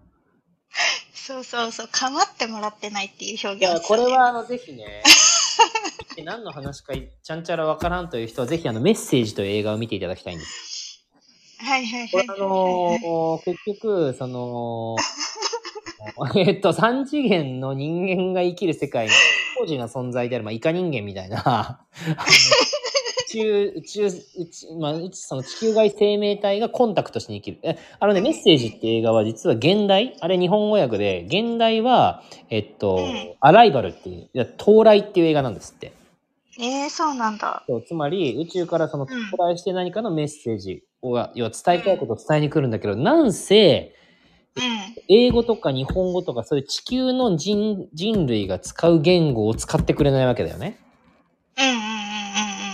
[1.13, 5.03] そうそうそう、かまってもらってないっていう表現いや、これはあの、ぜひね、
[6.25, 10.68] 何の話かちゃんちゃらわからんという人は、ぜひあの、メッセージという映画を見ていただきたいんです。
[11.61, 14.95] はいはいはいあのー結局、その、
[16.35, 19.11] えっと、三次元の人間が生きる世界に、
[19.57, 24.05] 当時の存在である、まあ、イカ人間みたいな、 あの宇宙、宇宙、
[24.39, 27.59] 宇宙、まあ、その地球外生命体がコンタクトしに生きる。
[27.63, 35.91] え、あのね、メッセージって映画は実は現代、あれ日本語訳で、現代は、えっと、うんアライバルっていう、いや到来っていう映画なんですって。
[36.59, 37.63] えー、そうなんだ。
[37.67, 43.95] そうつまり、宇宙からそのうん到来して何かのメッセージを、要は伝えたいことを伝えに来るんだけど、なんせ、
[44.55, 44.63] うん。
[45.07, 50.77] 英語とか日本語とかそういう地球の人人類が使う言語を使ってくれないわけだよね。
[51.57, 51.83] うんうんうんう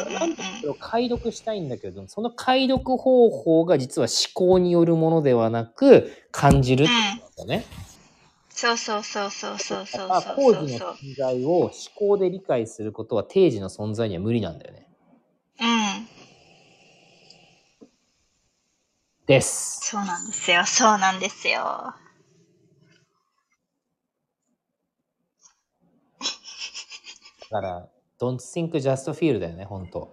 [0.10, 0.36] んうんうんうん。
[0.60, 7.66] それを解読したいんだけど、その解読方法が実は思考によるものではなく、感じるってことだよね。
[8.50, 10.90] そうそうそうそうそうそうだそう工事のそうそう。
[10.94, 14.88] 存在を思考で理解することは定時の存在には無理なんだよね。
[15.60, 16.15] うん。
[19.26, 19.80] です。
[19.82, 20.66] そうなんですよ。
[20.66, 21.96] そうなんですよ。
[27.52, 27.88] だから、
[28.20, 30.10] don't think just feel だよね、本当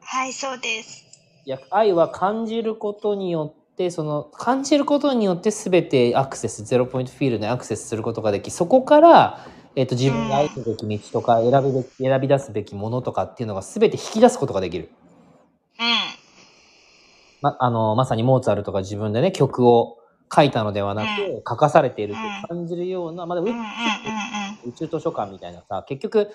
[0.00, 1.04] はい、そうです。
[1.44, 14.90] いや、愛は感じることによって、その、感じることによって全てアクセス、ゼロポイントフィールドにアクセスすることができ、そこから、えっ、と、自分が歩むべき道とか、選ぶべき、選び出すべきものとかっていうのが全て引き出すことができる。
[15.78, 15.86] うん。
[17.40, 19.98] ま、あの、まさにモーツァルトが自分でね、曲を
[20.34, 21.08] 書いたのではなく、
[21.48, 23.54] 書かされていると感じるような、まあ、でもうん。
[23.54, 23.64] うん。
[23.64, 23.66] うん。
[23.66, 24.70] うん。
[24.70, 26.30] 宇宙図書館みたいなさ、結局、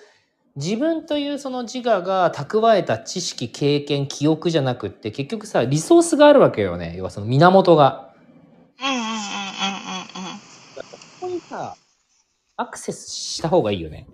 [0.56, 6.94] 自分というその自我が蓄えた知識、経験、記憶じゃなくって、結局さ、リソースがあるわけよね。
[6.96, 8.14] 要はその源が。
[8.80, 8.86] うん。
[8.86, 8.94] うん。
[8.94, 9.00] うん。
[9.00, 9.04] うん。
[9.04, 10.30] うん。
[10.30, 10.38] うん。
[10.78, 11.76] ここにさ、
[12.56, 14.06] アクセスした方がいいよね。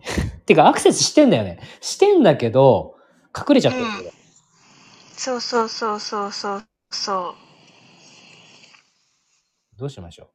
[0.47, 1.31] てか、アクセスしてん。
[1.31, 1.61] だよね。
[1.81, 2.23] してん。
[2.23, 2.97] だけど、
[3.37, 4.11] 隠れちゃってるけど。
[5.13, 7.35] そうそうそうそうそうそ
[9.77, 9.79] う。
[9.79, 10.31] どうしましょう？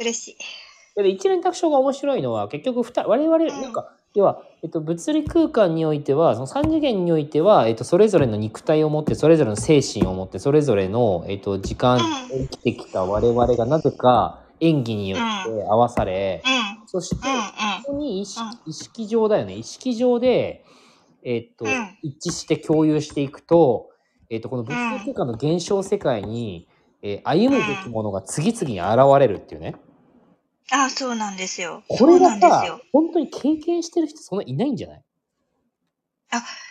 [0.00, 0.28] 嬉し
[0.96, 1.02] い。
[1.02, 16.86] で一連卓章が面白いのは結局我々なんか要は、えっと、物理空間においてはその3次元においては、えっと、それぞれの肉体を持ってそれぞれの精神を持ってそれぞれの、えっと、時間を生きてきた我々がなぜか演技によって合わされ、うん。
[16.86, 17.16] そして。
[17.84, 20.64] ここに意識うん意識上だよね意識上で、
[21.24, 23.90] えっとうん一致して共有していくと、
[24.30, 26.68] えっと、この物理空間の現象世界に、
[27.02, 29.74] えー歩むべきものが次々に現れるっていうね。
[30.70, 31.82] あ、そうなんですよ。
[31.88, 35.02] これがそうなんですさよ。、本当に経験してる人そんないないんじゃない？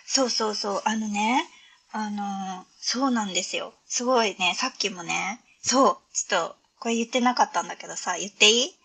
[0.05, 0.81] そうそうそう。
[0.85, 1.43] あのね、
[1.91, 3.73] あのーそうなんですよ。
[3.85, 8.75] すごいね、さっきもね、そう、ちょっと、これ言ってなかったんだけどさ、言っていい？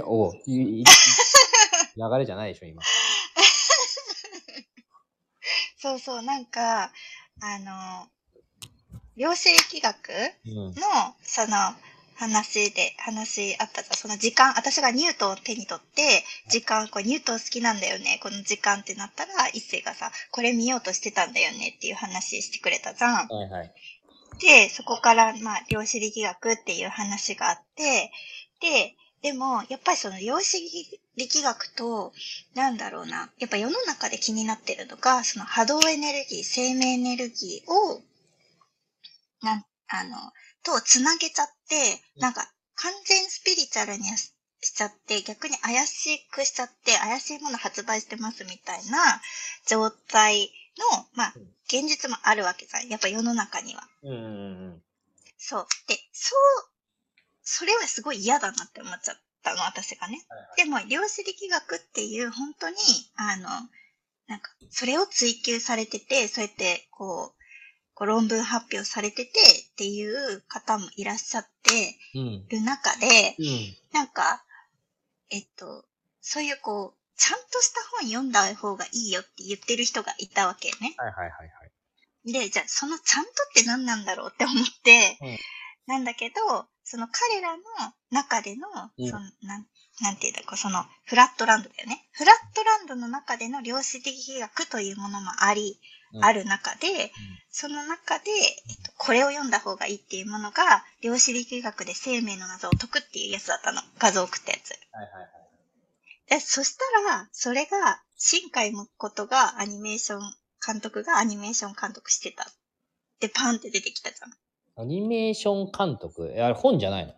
[0.04, 0.84] おうい
[1.96, 2.82] 流れじゃないでしょ、今。
[5.80, 6.92] そうそう、なんか、
[7.40, 8.14] あのー
[9.16, 10.10] 量子力学
[10.44, 10.74] うん。
[10.74, 11.56] の、その、
[12.16, 13.96] 話で、話あったじゃん。
[13.96, 23.28] その時間、私がニュートンを手に取って、時間、これニュートン好きなんだよね、この時間ってなったら、一星がさ、これ見ようとしてたんだよねっていう話してくれたじゃん。
[23.28, 23.72] はいはい。
[24.40, 28.10] で、そこから、まあ、量子力学っていう話があって、
[28.60, 30.58] で、でも、やっぱりその量子
[31.16, 32.12] 力学と、
[32.54, 38.02] なんだろうな、やっぱ世の中で気になってるのが、その波動エネルギー、生命エネルギーを、
[39.42, 40.16] なん、あの、
[40.62, 49.20] とつなげちゃって、なんか、完全スピリチュアルにししちゃって、逆に怪しくしちゃって、怪しいもの発売してますみたいな
[49.66, 52.88] 状態の、まあうん、現実もあるわけじゃん。
[52.88, 53.82] やっぱ世の中には。
[54.02, 54.20] うんうんう
[54.76, 54.82] ん。
[55.38, 55.66] そう。
[55.88, 56.68] で、そう、
[57.42, 60.26] それはすごい嫌だなって思っちゃったの、私がね。
[60.56, 62.76] でも、量子力学っていう、本当に、
[63.16, 63.48] あの、
[64.26, 67.44] なんか、それを追求されてて、そうやって、こう、
[67.94, 72.46] こう論文発表されててっていう方もいらっしゃってうん。
[72.48, 73.76] る中で、うん。
[73.92, 74.44] なんか、
[75.30, 75.84] えっと、
[76.20, 80.94] そういうこう、ちゃんとした本読んだ方がいいよって言ってる人がいたわけね。
[80.96, 81.44] はいはいはいは
[82.24, 82.32] い。
[82.32, 85.38] で、じゃあそのちゃんとって何なんだろうって思って、うん
[85.86, 86.34] なんだけど、
[86.82, 87.62] その彼らの
[88.10, 89.66] 中での、うんそのなん、
[90.00, 92.08] なんていうんだこうそのフラットランドだよね。
[92.12, 95.78] フラットランドの中での量子力学というものもあり、
[96.14, 97.10] うんある中で、
[97.50, 103.80] その中で、えっと、これを読んだ方がいいっていうものが、量子力学で生命の謎を解くっていうやつだったの。
[103.98, 104.70] 画像を送ったやつ。
[104.92, 105.43] はいはいはい。
[106.30, 110.20] え、そしたら、それが、新海誠がアニメーション、
[110.66, 112.46] 監督がアニメーション監督してた。
[113.20, 114.30] で、パンって出てきたじゃん。
[114.30, 114.32] い
[114.76, 116.32] アニメーション監督？
[116.34, 117.12] えあれ本じゃないの？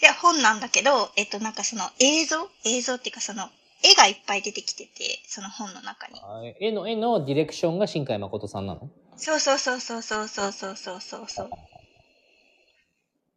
[0.00, 2.48] や、本なんだけど、えっと、なんかその映像？
[2.64, 3.48] 映像っていうかその、
[3.84, 6.18] 絵がいっぱい出てきてて、その本の中に。
[6.22, 8.90] あ絵の、絵のディレクションが新海誠さんなの？
[9.18, 11.50] そうそうそうそうそうそうそうそうそうそう。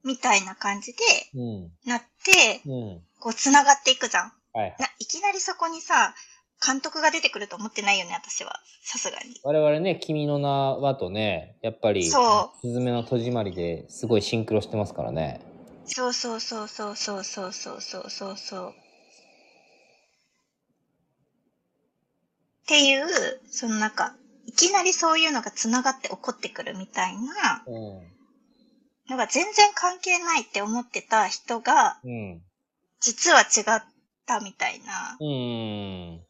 [0.06, 1.00] みたいな感じで、
[1.36, 1.72] うん。
[1.86, 3.02] なって、うん。
[3.20, 4.34] こう、繋がっていくじゃん。
[4.54, 4.76] はい。
[4.80, 6.14] な、いきなりそこにさ、
[6.66, 8.60] 監督が出てくると思ってないよね、私は。
[8.84, 9.40] さすがに。
[9.44, 15.42] 我々ね、君の名はとね、やっぱり、そすずめの戸締まりですごいシンクロしてますからね。
[15.86, 18.70] そうそうそうそうそうそうそうそうそうそう。
[18.70, 18.74] っ
[22.68, 23.08] ていう、
[23.50, 28.02] そのなんか、いきなりそういうのが繋がって起こってくるみたいなう
[29.12, 32.10] のが全然関係ないって思ってた人が、ん。
[32.10, 32.42] うん。
[33.00, 33.84] 実は違っ
[34.30, 35.18] たみたいな。
[35.20, 36.22] うーん。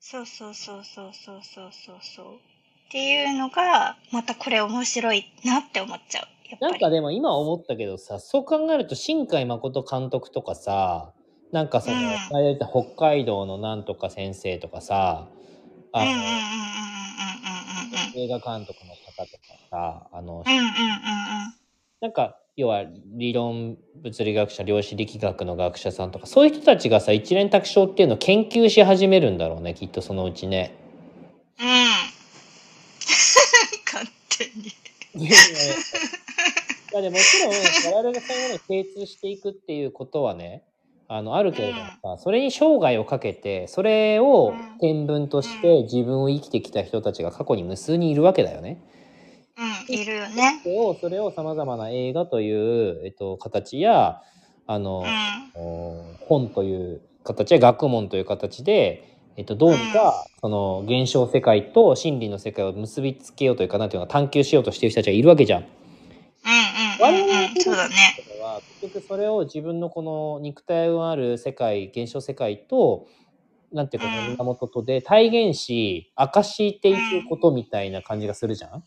[0.00, 2.26] そうそうそうそうそうそうそうそう。
[2.34, 6.26] っていうのが、またこれ面白いなって思っちゃう。
[6.60, 11.12] なんかでも今思ったけどさ、そう考えると新海誠監督とかさ、
[11.52, 12.18] なんかその、うん
[12.70, 15.28] 北海道のなんとか先生とかさ、
[15.92, 16.10] あの、
[18.16, 20.52] 映画監督の方とかさ、あの、うん。
[20.52, 21.54] うんうんうんうん。
[22.00, 22.84] なんか、要は
[23.16, 30.74] 理論物理学者、量子力学の学者さんとか、そういう人たちがさ、一連卓章っていうのを研究し始めるんだろうね、きっとそのうちね。
[31.60, 31.66] うん。
[33.86, 34.04] 勝
[34.36, 34.72] 手に。
[35.24, 35.30] い
[36.94, 37.52] やでもちろん
[37.94, 40.64] 我々がそういうものに精通していくっていうことはね
[41.06, 48.80] あのあるけれどもさ、それに生涯をかけてそれをうん天文として自分を生きてきた人たちが過去に無数にいるわけだよね。
[48.92, 48.97] うん、
[49.88, 50.60] いるよね。
[50.62, 54.20] それをそれをさまざまな映画という、えっと、形や
[54.66, 55.04] あの
[56.20, 65.62] 本という形や学問という形で、えっと、どうにか、その現象世界と真理の世界を結びつけようというかなんていうのか探求しようとしている人たちがいるわけじゃん。
[65.62, 67.62] うんうんうんうん。
[67.62, 67.94] そうだね。
[68.80, 73.06] 結局それを自分のこの肉体のある世界現象世界と
[73.72, 78.84] なんていうかうん源とで体現し明かしていくことみたいな感じがするじゃん。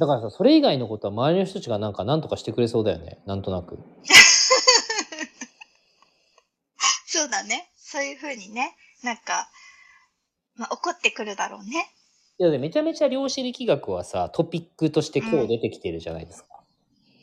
[0.00, 3.78] だからさそれ以外のことは周りの人たちがなんか何とかしてくれそうだよねなんとなく
[7.20, 7.68] そうだね。
[7.76, 9.50] そういうふうにね、なんか、
[10.56, 11.90] まあ、怒ってくるだろうね。
[12.38, 16.48] いやでめちゃめちゃ量子力学はさトピックとしてこう出てきてるじゃないですか、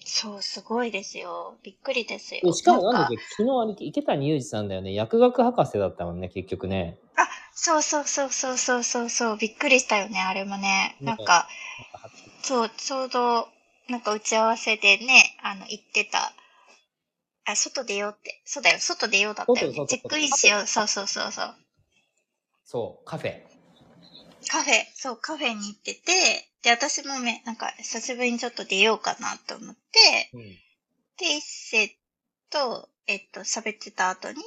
[0.05, 1.55] そう、すごいですよ。
[1.63, 2.41] びっくりですよ。
[2.43, 7.27] でしかもなんだっかけ昨日あれ池谷裕二さんだよね薬学博士だったもんね結局ねあ、
[7.59, 10.95] そうそうそうそうそうそうそう、びっくりしたよね、あれもね。
[11.01, 11.47] なんか、
[12.43, 13.49] そう、ちょうど、
[13.89, 16.33] なんか打ち合わせでね、あの、言ってた、
[17.45, 18.41] あ、外出ようって。
[18.45, 19.73] そうだよ、外出ようだったよね。
[19.73, 20.67] 外チェックインしよう。
[20.67, 21.55] そうそうそうそう。
[22.63, 23.41] そうカフェ
[24.47, 30.41] カフェ、そう、カフェに行ってて、で、私もね、なんか、久しぶりにちょっと出ようかなと思って、うん
[31.17, 31.97] で、一世
[32.51, 34.43] と、えっと、喋ってた後に、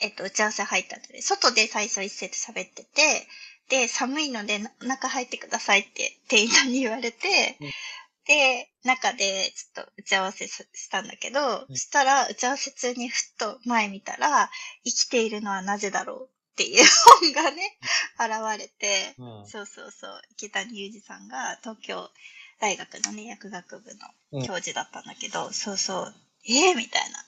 [0.00, 3.26] えっと、打ち合わせ入った後で、外で最初一世と喋ってて、
[3.68, 7.70] で、寒いので、な中入ってくださいって店員さんに言われて、うん。
[8.26, 11.76] で、中でちょっと打ち合わせししたんだけど、うん。
[11.76, 14.50] そしたら打ち合わせ中にふっと前見たら、
[14.84, 16.84] 生きているのはなぜだろうっていう
[17.20, 17.78] 本がね、
[18.18, 19.48] 現れて、うん。
[19.48, 22.10] そうそうそう、池谷裕二さんが東京
[22.58, 26.14] 大学のね、薬学部の教授だったんだけど、そうそう、
[26.46, 27.24] えー、みたいな。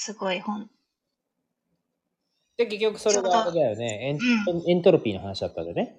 [0.00, 0.70] すごい本。
[2.56, 4.08] で結局それがあれだよね。
[4.08, 5.94] エン,、うエントロピーの話だったんでね。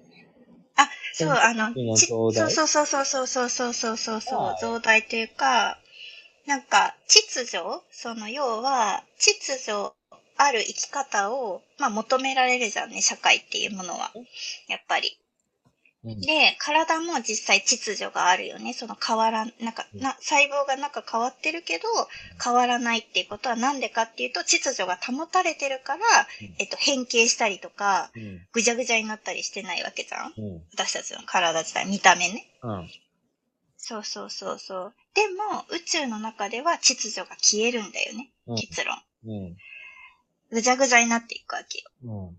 [0.74, 4.40] あ、そう、あの、そうそうそうそうそうそうそうそうそう。
[4.40, 5.78] はい増大というか、
[6.46, 7.58] なんか、秩序？
[7.92, 9.92] その、要は、秩序
[10.36, 14.10] ある生き方を、まあ、求められるじゃんね、社会っていうものは。
[14.66, 15.16] やっぱり。
[16.04, 18.72] うんで、体も実際秩序があるよね。
[18.72, 21.84] その変わらん、なんか、な、細胞がなんか変わってるけど、
[22.42, 26.02] 変わらないっていうことはなんでかっていうと、秩序が保たれてるから
[26.40, 32.46] うん、えっと、変形したりとか、うんぐじゃぐじゃになったりしてないわけじゃんうん私たちの体自体、見た目ね。
[32.62, 32.90] うん
[33.76, 34.94] そうそうそうそう。
[35.14, 38.30] でも、宇宙の中では秩序が消えるんだよね。
[38.46, 38.96] うん結論。
[39.26, 39.56] うん
[40.50, 41.90] ぐじゃぐじゃになっていくわけよ。
[42.02, 42.36] うん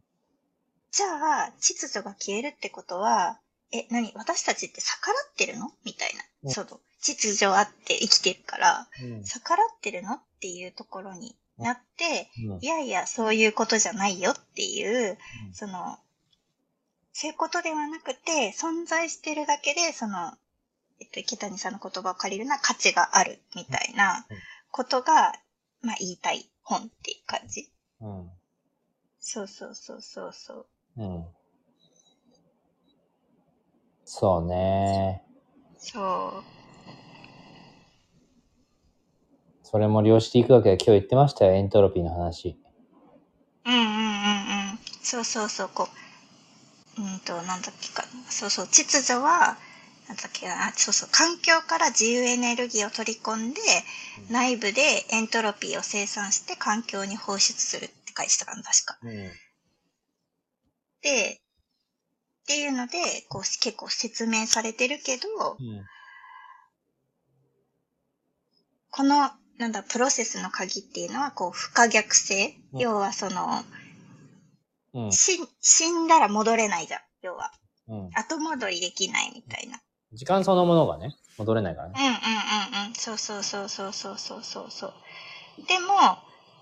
[0.91, 1.07] じゃ
[1.47, 3.39] あ、秩序が消えるってことは、
[3.73, 4.11] え、何？
[4.15, 5.71] 私たちって逆らってるの？
[5.83, 6.11] みたい
[6.43, 6.53] うんな。
[6.53, 15.17] その、秩序あって生きてるから、うん逆らってるのっていうところになって、うんいやいや、そういうことじゃないよっていう、
[15.47, 15.97] うんその、
[17.13, 20.33] そういうことではなくて、存在してるだけで、その、
[20.99, 24.37] えっと、池谷さんの言葉を借りるな価値があるみたいなうん
[24.71, 25.33] ことが、
[25.81, 27.69] まあ言いたい本っていう感じ。
[28.01, 28.31] うん。
[29.19, 30.65] そうそうそうそうそう。
[30.97, 31.25] うん。
[34.15, 35.23] そうね。
[35.79, 36.43] そう。
[39.63, 42.55] それも量子力学で今日言ってましたよ、エントロピーの話。
[43.65, 43.89] うんうんうんう
[44.75, 44.79] ん。
[45.01, 45.89] そうそうそう、こ
[46.97, 47.01] う。
[47.01, 48.31] うんと、なんだっけかな。
[48.31, 49.57] そうそう、秩序は、
[50.07, 50.71] なんだっけな。
[50.75, 53.61] そうそう、環境から自由エネルギーを取り込んで、
[54.29, 58.99] 内部でエントロピーを生産して環境に放出するって書いてたかな、確か。
[59.01, 59.31] うん。
[61.01, 61.42] で、
[62.43, 62.97] っていうので、
[63.29, 65.27] こう結構説明されてるけど、
[65.59, 65.85] うん。
[68.91, 72.57] この、なんだ、プロセスの鍵っていうのは、こう、不可逆性。
[72.73, 73.63] うん要はその、
[74.93, 75.11] うん。
[75.11, 77.01] 死死んだら戻れないじゃん。
[77.21, 77.51] 要は。
[77.87, 78.09] うん。
[78.13, 79.79] 後戻りできないみたいな。
[80.11, 81.93] 時間そのものがね、戻れないからね。
[81.97, 82.11] うんうん
[82.83, 82.93] うんうん。
[82.95, 84.93] そうそうそうそうそうそうそうそう。
[85.67, 85.93] でも、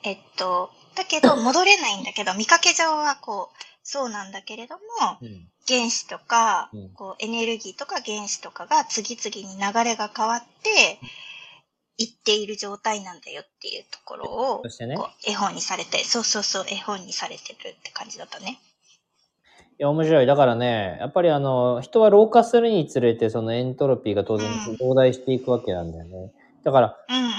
[0.04, 4.82] えっと、だけど戻れないんだけど、見かけ上はこう、そうなんだけれども、
[5.22, 5.51] うん。
[5.72, 11.00] 原子とかうん、こうエネルギーとか原子とかが次々に流れが変わって、
[11.98, 18.60] いっている状態なんだよっていうところをそ、してね、こう絵本にされて、そうそうそう、絵本にされてるって感じだったね。
[19.80, 20.26] いや、面白い。
[20.26, 26.32] だからね、やっぱりあの、人は老化するにつれて、そのエントロピーが当然うん増大していくわけなんだよね。
[26.64, 27.32] だから、うんうんうんう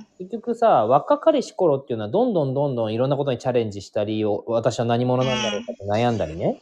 [0.00, 0.06] ん。
[0.18, 6.60] 結局さ、若かりし頃っていうのは、どんどんどんどんいろんなことにチャレンジしたり、お私は何者なんだろうかって悩んだりね。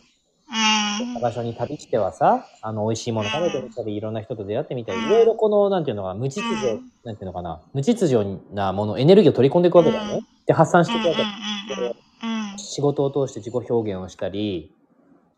[0.49, 0.86] うん。
[1.21, 10.27] 場所に旅してはさ、あの、美味しいもの食べてみたり、いろんな人と出会ってみたり、うんいろいろこの、なんていうのかな、無秩序うん、なんていうのかな、無秩序なもの、エネルギーを取り込んでいくわけだようんね。
[10.47, 11.23] で、発散していくわけ。
[11.23, 12.59] うんうんうんうん。
[12.59, 14.73] 仕事を通して自己表現をしたり、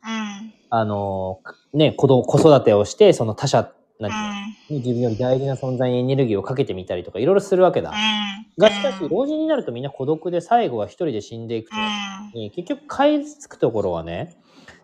[0.05, 0.53] うん。
[0.71, 1.41] あの、
[1.73, 4.11] ね、子供、子育てをして、その他者、なん
[4.69, 7.93] ていうの自分より大事な存在にエネルギーをかけてみたりとか、いろいろするわけだ。
[8.59, 11.77] が、しかし、老人になるとみんな孤独で最後は一人で死んでいくと。
[12.39, 14.37] に結局、買いつくところはね、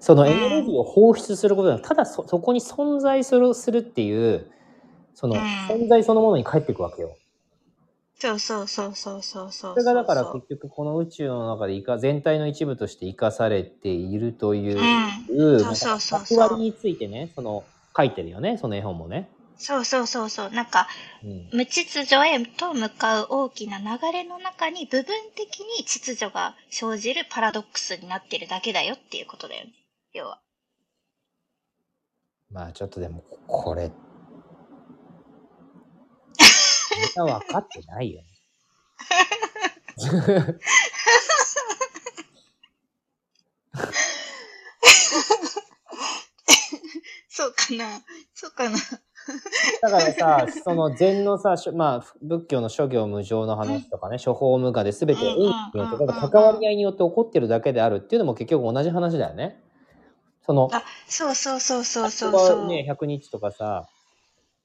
[0.04, 4.50] そのエネルギーを放出することで、ただそそこに存在するするっていう、
[5.14, 7.16] そのうん存在そのものに帰っていくわけよ。
[8.18, 9.72] そうそうそうそうそうそう。
[9.72, 14.78] それがだから結局この宇宙の中で全体の一部として生かされているという、
[15.30, 17.64] うんそうそうそう役割についてね、その
[17.96, 19.30] 書いてるよね、その絵本もね。
[19.56, 20.50] そうそうそうそう。
[20.50, 20.86] なんか、
[21.24, 21.48] うん。
[21.60, 29.72] 無秩序へと向かう大きな流れの中に部分的に秩序が生じるパラドックスになってるだけだよっていうことだよね。
[30.14, 30.40] 要は。
[32.50, 33.90] まあちょっとでも、これ、
[37.18, 38.28] みんな分かってないよね。
[47.28, 48.00] そうかな
[48.32, 48.76] そうかな
[49.82, 59.63] だからさ、その禅のさ、まあ、仏教の諸行無常の話とかね、諸法無我で全て因によって、ただ関わり合いによって起こってるだけであるっていうのも結局同じ話だよね。
[60.46, 62.60] その、あ、そうそうそうそうそうそう。
[62.62, 63.88] はね、100日とかさ、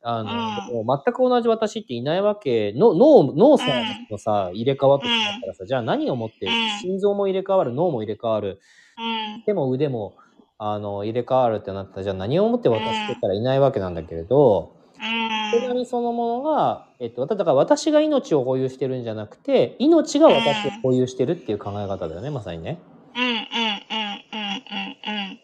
[0.02, 3.66] あの、もう全く同じ私っていないわけ、の脳、脳さ
[4.10, 8.60] のさ、入れ替わってしまったらさ、じゃあ何をもってうん、心臓も入れ替わる、脳も入れ替わる、
[8.98, 9.44] うん。
[9.46, 10.16] 手も腕も、
[10.58, 15.74] あの、入れ替わるってなったら、じゃあ何をもって私ってたらいないわけなんだけれど、うん。
[15.74, 22.80] 人そのものが、えっと、だから私が命を保有してるんじゃなくて、命が私を保有してるっていう考え方だよね、まさにね。
[23.16, 25.40] うんうんうんうんうんうん。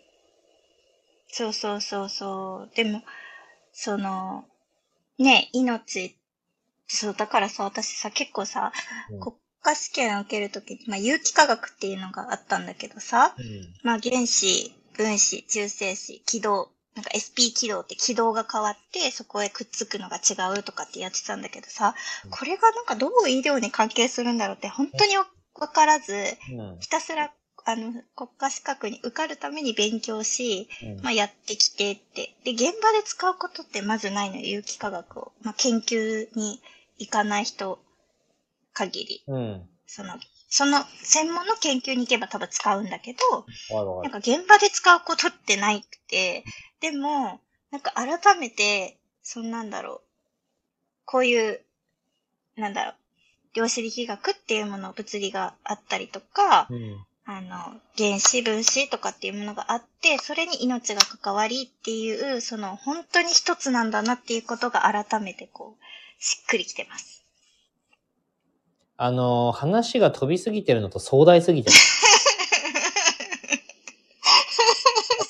[1.38, 2.76] そうそうそうそう。
[2.76, 3.04] でも、
[3.74, 4.46] その、
[5.18, 6.16] ね、命、
[6.88, 8.72] そう、だからさ、私さ、結構さ、
[9.12, 9.20] うん。
[9.20, 13.46] 国家試験を受けるときに、まあ、有機化学っていうのがあったんだけどさ、うん。
[13.84, 25.26] まあ、原子、分子、中性子、軌道、なんか SP 軌道って軌道が変わって、そこへくっつくのが違うとかってやってたんだけどさうん、これがなんかどう医療に関係するんだろうって本当にわ
[25.68, 26.78] からず、うん。
[26.80, 27.34] ひたすら、
[27.68, 32.36] あの、国家資格に受かるために勉強し、うんまあ、やってきてって。
[32.44, 35.32] で、現場で使うことってまずないのよ、有機化学を。
[35.42, 36.62] まあ、研究に
[37.00, 37.80] 行かない人
[38.74, 39.24] 限り。
[39.28, 39.70] うん。
[39.88, 40.14] その、
[40.48, 43.46] その専門の研究に行けば多分使うんだけど。
[44.04, 46.44] なんか現場で使うことってないくて、
[46.82, 47.42] でも、
[47.72, 50.02] なんか改めて、そんなんだろう。
[51.06, 51.62] こういう、
[52.56, 52.96] なんだろう。
[53.56, 57.06] 量子力学っていうもの、物理があったりとか、うん。
[57.28, 65.84] あの、原子分子とかっていうものがあって、それに命が関わりっていう、その本当に一つなんだなっていうことが改めてこう、
[66.24, 67.24] しっくりきてます。
[68.98, 71.76] あの、話が飛びすぎてるのと壮大すぎてる。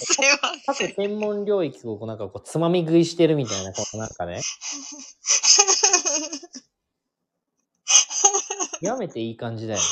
[0.06, 0.96] すいま各せん。
[0.96, 4.42] 専門領域をこうなんかこうつまみ食いしてるみたいな、こうなんかね。
[8.82, 9.86] 極めていい感じだよね。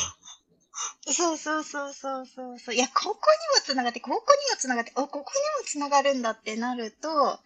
[1.12, 2.74] そうそうそうそうそうそう。
[2.74, 4.20] いや、ここにもつながって、ここに
[4.50, 7.38] もつながって、お、ここにもつながるんだってなると、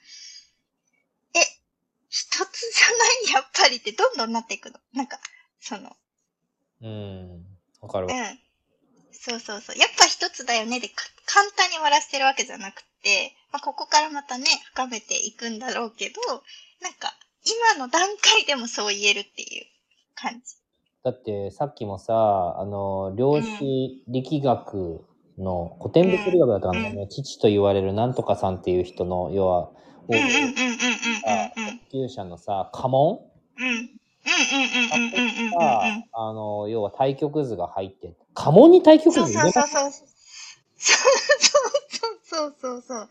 [1.34, 1.40] え、
[2.08, 4.78] 一つじゃない、やっぱりってどんどんなっていくの？
[4.94, 5.18] なんか、
[5.60, 5.96] その、
[6.80, 7.44] うん。
[7.80, 8.14] わかるわ。
[8.14, 8.38] うん。
[9.12, 9.76] そうそうそう。
[9.76, 16.20] やっぱ一つだよねでか簡単に終わらせてるわけじゃなくて、まあ、ここからまたね、深めていくんだろうけど、
[16.80, 17.12] なんか、
[17.44, 19.66] 今の段階でもそう言えるっていう
[20.14, 20.56] 感じ。
[21.04, 25.00] だってさっきもさ、あの、量子力学
[25.38, 29.70] の古典物理学だったかな、うんあの父と言われるなんとかさんっていう人の、要は、
[30.08, 31.78] うんうんうんうんうんうんうん。
[31.90, 33.20] 研究者のさ、家紋
[33.58, 33.66] うん。
[33.66, 33.90] うんうんうん
[34.92, 40.08] うんうんうんうんがうん。、あの、要は対極図が入って、家紋に対極図そう入れなそうそうそう。
[40.78, 43.08] そうそうそうそう。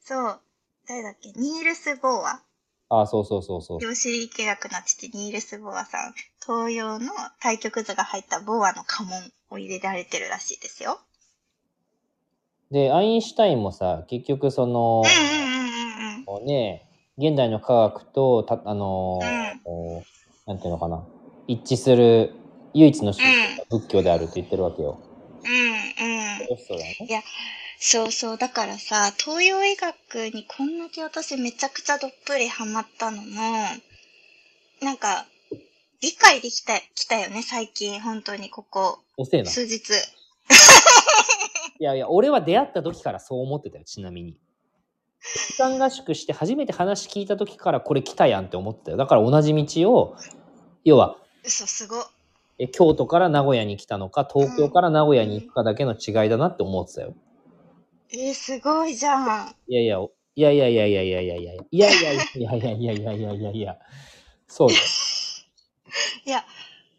[0.00, 0.40] そう。
[0.86, 2.42] 誰だっけニールス・ボーア。
[2.88, 3.80] あ、そうそうそうそう。
[3.80, 6.14] 量子力学の父ニールス・ボーアさん。
[6.44, 11.00] 東洋の対極図が入ったボーアの家紋を入れられてるらしいですよ。
[12.70, 15.02] で、アインシュタインもさ、結局その。
[16.44, 19.20] ね、現代の科学と、たあの
[19.66, 20.04] うん
[20.46, 21.06] なんていうのかな、
[21.46, 22.34] 一致する
[22.74, 25.00] 唯一の宗教が仏教であるって言ってるわけよ。
[25.44, 26.56] うんうん。
[26.58, 27.24] そうだよね。
[27.78, 28.38] そうそう。
[28.38, 33.66] だからさ、東洋医学にこんだけ私めちゃくちゃどっぷりハマったのも、
[34.80, 35.26] なんか、
[36.00, 38.00] 理解できた、きたよね、最近。
[38.00, 39.50] 本当にここ、遅えな。
[39.50, 39.80] い数日。
[41.84, 44.36] やいや、俺は出会った時からそう思ってたよ、ちなみに。
[45.48, 48.96] 期間合宿して初めて話聞いた時からこれ来たやんって思ってたよ。
[48.96, 50.16] だから同じ道を、
[50.84, 51.96] 要は、嘘、すご。
[52.58, 57.14] え京都から名古屋に来たのか、東京から名古屋に行くかだけの違いだなって思ってたよ。
[58.10, 59.54] えー、すごいじゃん。
[59.68, 59.98] いやいや、
[60.36, 63.78] いやいやいやいやいやいやいやいやいやいやいやいやいやいやいや
[64.48, 64.76] そうよ。
[66.26, 66.44] いや、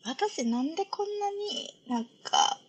[0.05, 2.59] 私なんでこんなになんか、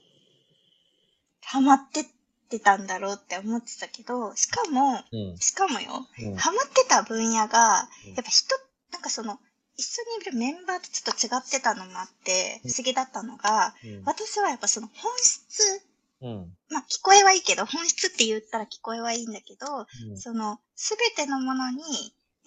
[1.42, 2.06] ハマってっ
[2.48, 5.36] てたんだろうって思ってたけど、しかも、うん。
[5.38, 8.56] しかもよ、うんハマってた分野がうん、やっぱ人、
[8.92, 9.38] なんかその、
[9.76, 15.82] 一緒にいるメンバーとちょっと違ってたのもあって、うん不思議だったのが、うん私はやっぱその本質、
[16.26, 16.56] うん。
[16.70, 21.82] まあ聞こえはいいけど、本質って言ったら聞こえはいいんだけど、うんその、すべてのものに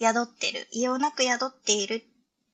[0.00, 2.02] 宿ってる、異様なく宿っているっ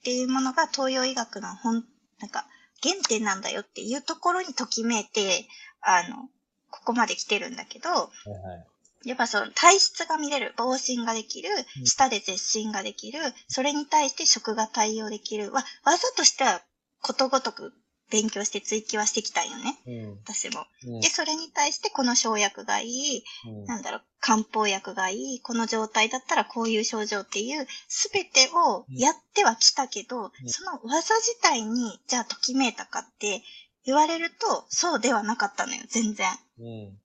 [0.05, 1.85] ていうものが東洋医学の本、
[2.21, 2.47] なんか、
[2.83, 5.49] 原点なんだよっていうところにときめいて、
[5.81, 6.29] あの、
[6.71, 8.67] ここまで来てるんだけど、はいはい。
[9.05, 16.63] やっぱその体質が見れる、防振ができるう、ん舌で絶診ができる、それに対して食が対応できるは、技としては
[17.01, 17.73] ことごとく
[18.11, 20.19] 勉強して追求はしてきたんよね、うん。
[20.25, 20.65] 私も。
[20.85, 33.43] うんで、それに対してこの生薬がいい、うんなんだろう、漢方薬がいい、この状態だったらこういう症状っていう、すべてをやってはきたけど、うんその技自体に、じゃあときめいたかって
[33.85, 36.29] 言われると、そうではなかったのよ、全然。
[36.59, 36.99] うん。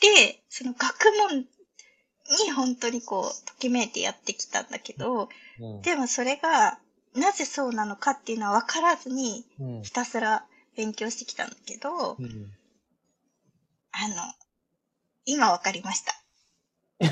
[0.00, 1.46] で、その学問
[2.44, 5.28] に本当にこう、ときめいてやってきたんだけど、
[5.60, 5.82] うん。
[5.82, 6.78] でもそれが、
[7.16, 10.44] なぜそうなのかっていうのは分からずに、うんひたすら
[10.76, 12.52] 勉強してきたんだけど、うん
[13.92, 14.14] あの、
[15.24, 16.12] 今分かりました。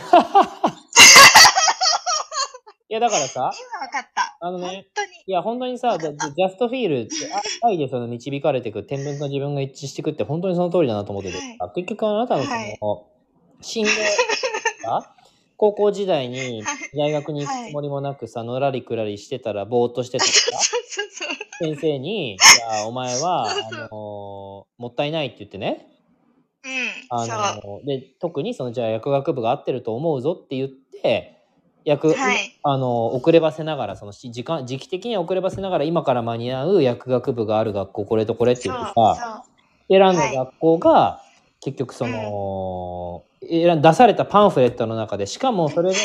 [2.87, 4.37] いや、だからさ、今分かった。
[4.39, 5.11] あのね本当に。
[5.27, 12.79] いや、本当にさ、ジャストフィールって、あ愛でその導かれていく、天文と自分が一致していくって、本当にその通りだなと思ってて、はいあ結局あなたのその、はい
[13.63, 13.95] 進学
[14.83, 15.11] が、
[15.57, 21.37] 高校時代にはい大学に行くつもりもなくさ、のらりくらりしてたら、ぼーっとしてたらそうさ、そうそう。
[21.59, 25.87] 先生に、いや、お前は、あのーもったいないって言ってね、
[26.65, 26.71] うん。
[27.11, 27.37] あそう。
[27.79, 31.39] のーで、特にその、じゃあ薬学部が合ってると思うぞって言って、
[31.85, 39.45] 薬、はいあのー遅ればせながら、そのし時間、時期的には遅ればせながら、今から間に合う薬学部がある学校、これとこれってそう言ってそさ、
[39.89, 39.93] う。
[39.93, 41.21] 選んだ学校が、
[41.61, 45.99] 結局その、出されたパンフレットの中で、しかもそれが、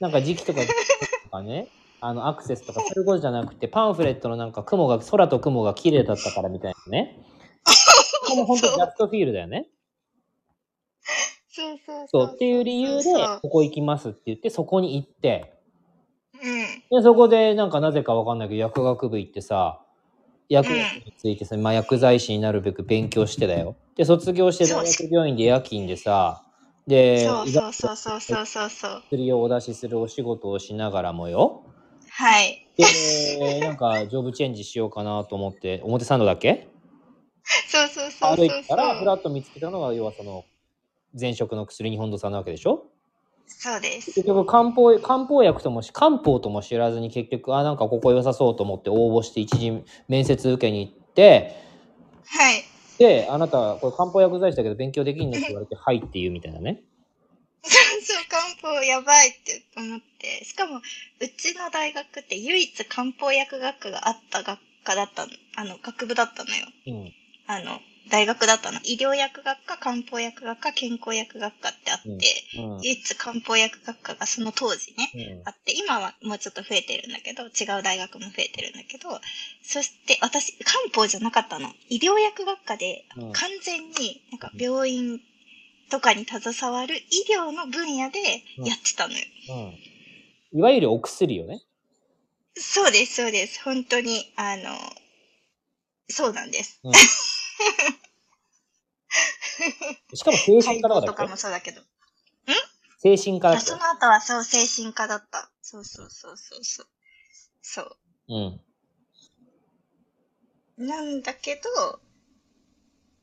[0.00, 1.68] なんか時期とか、とかね、
[2.00, 7.18] あの、アクセスとかそういうことじゃなくて、パンフレットのなんか雲が、空と雲が綺麗だったからみたいなね。
[8.22, 9.68] ここも本当ジャストフィールだよね。
[11.54, 13.12] そうそうそう、っていう理由で
[13.42, 15.52] ここ行きますって言って、そこに行って、
[16.34, 16.98] うん。
[16.98, 19.80] で、そこでなんかなぜかわかんないけど、薬学部行ってさ、
[20.48, 23.76] 薬学についてさ、まあ、薬剤師になるべく勉強してだよ。
[23.96, 26.44] で、卒業して大学病院で夜勤でさ、
[26.86, 29.02] で、そうそうそうそうそうそうそう。
[29.10, 31.64] 薬をお出しするお仕事をしながらもよ。
[32.10, 32.66] はい。
[32.76, 36.68] で、なんか、ジョブチェンジしようかなと思って、表参道だっけ？
[37.68, 39.16] そうそうそう歩そうそいてたら、ふらう。
[39.18, 40.44] っと見つけたのが、要はその、
[41.18, 42.86] 前職の薬日本土さんなわけでしょ？
[43.46, 44.12] そうです。
[44.14, 51.54] 結局漢方、漢方薬ともし、漢方とも知らずに結局、あ、なんかここ良さそうと思って応募して一時面接受けに行って、
[52.24, 52.64] はい。
[53.02, 56.80] で、あなた、これ漢方薬剤師だけど勉強できんのって言われて、はいって言うみたいなね。
[57.64, 60.44] そう、漢方やばいって思って。
[60.44, 60.80] しかも、う
[61.36, 65.32] ちの大学って唯一漢方薬学科があった学科だったの。
[65.56, 66.66] あの、学部だったのよ。
[66.86, 67.12] うん。
[67.48, 67.80] あの、
[68.10, 68.80] 大学だったの。
[68.84, 72.10] 医療薬学科、漢方薬学科、健康薬学科ってあって、
[72.58, 72.80] うん。
[72.82, 79.08] 唯一漢方薬学科がその当時ね、うんあって、今はもうちょっと増えてるんだけど、違う大学も増えてるんだけど、
[79.62, 81.72] そして私、漢方じゃなかったの。
[81.88, 85.20] 医療薬学科でうん完全になんか病院
[85.90, 89.20] とかに携わる医療の分野でやってたのよ。
[90.52, 90.58] うん。
[90.58, 91.62] いわゆるお薬よね。
[92.54, 93.62] そうです、そうです。
[93.62, 94.78] 本当に、あの、
[96.08, 96.80] そうなんです。
[100.12, 100.16] うん。
[100.16, 101.82] しかも精神科だとかもそうだけど。
[103.02, 105.50] 精神科だその後はそう、精神科だった。
[105.60, 106.86] そうそうそうそうそう。
[107.60, 107.96] そう。
[108.28, 108.60] うん。
[110.86, 112.00] なんだけど、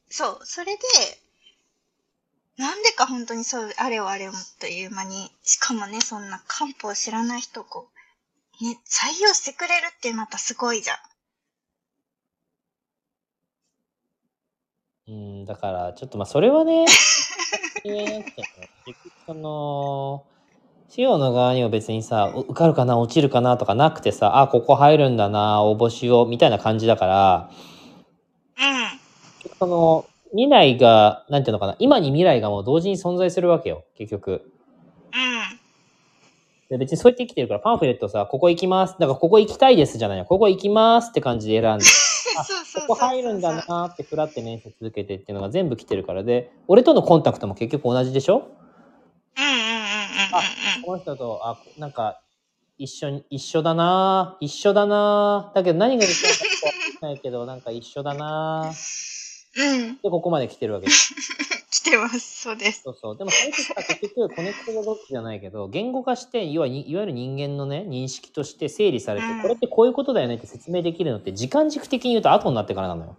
[0.09, 0.81] そう、それで、
[2.57, 7.89] なんでか本当にそう、あれをあれをという間に、しかもね、そんな漢方を知らない人をこ
[8.61, 10.97] う、ね、採用してくれるってまたすごいじゃん。
[15.09, 16.85] うん、だから、ちょっとまあ、それはね、
[19.25, 20.23] その、
[20.87, 27.49] 資料の側には別にさ、お受かるかな、落ちるかなとかなくてさ、あ、ここ入るんだな、応募しよう、みたいな感じだから、
[28.59, 29.55] うん。
[29.57, 34.31] その、未来が、なんていうのかな、今に未来がもう同時に存在するわけよ、結局。
[34.31, 35.59] うん。
[36.69, 38.93] で別にそうやって生きてるから、パンフレットさ、ここ行きます。
[38.99, 40.25] だから、ここ行きたいですじゃないよ。
[40.25, 41.85] ここ行きますって感じで選んで。
[42.87, 48.51] ここ入るんだなーって、ふらって面接受けてっていうのが全部来てるからで、俺とのコンタクトも結局同じでしょ？
[49.37, 49.69] うんうんうんうんうん
[50.77, 50.81] うん。
[50.83, 52.21] この人と、あ、なんか、
[52.77, 56.71] 一緒に、一緒だなー一緒だなーだけど何が言ってるかわ
[57.01, 59.95] かんないけど、なんか一緒だなーうん。
[60.01, 61.13] で、ここまで来てるわけです。
[61.79, 62.41] 来てます。
[62.41, 62.81] そうです。
[62.83, 63.17] そうそう。
[63.17, 73.15] でも、それってさ、結局、コネクトがどっちじゃないけど、言語化して、いわいわゆる人間のね、認識として整理されて、うんこれってこういうことだよねって説明できるのって、時間軸的に言うと後になってからなのよ。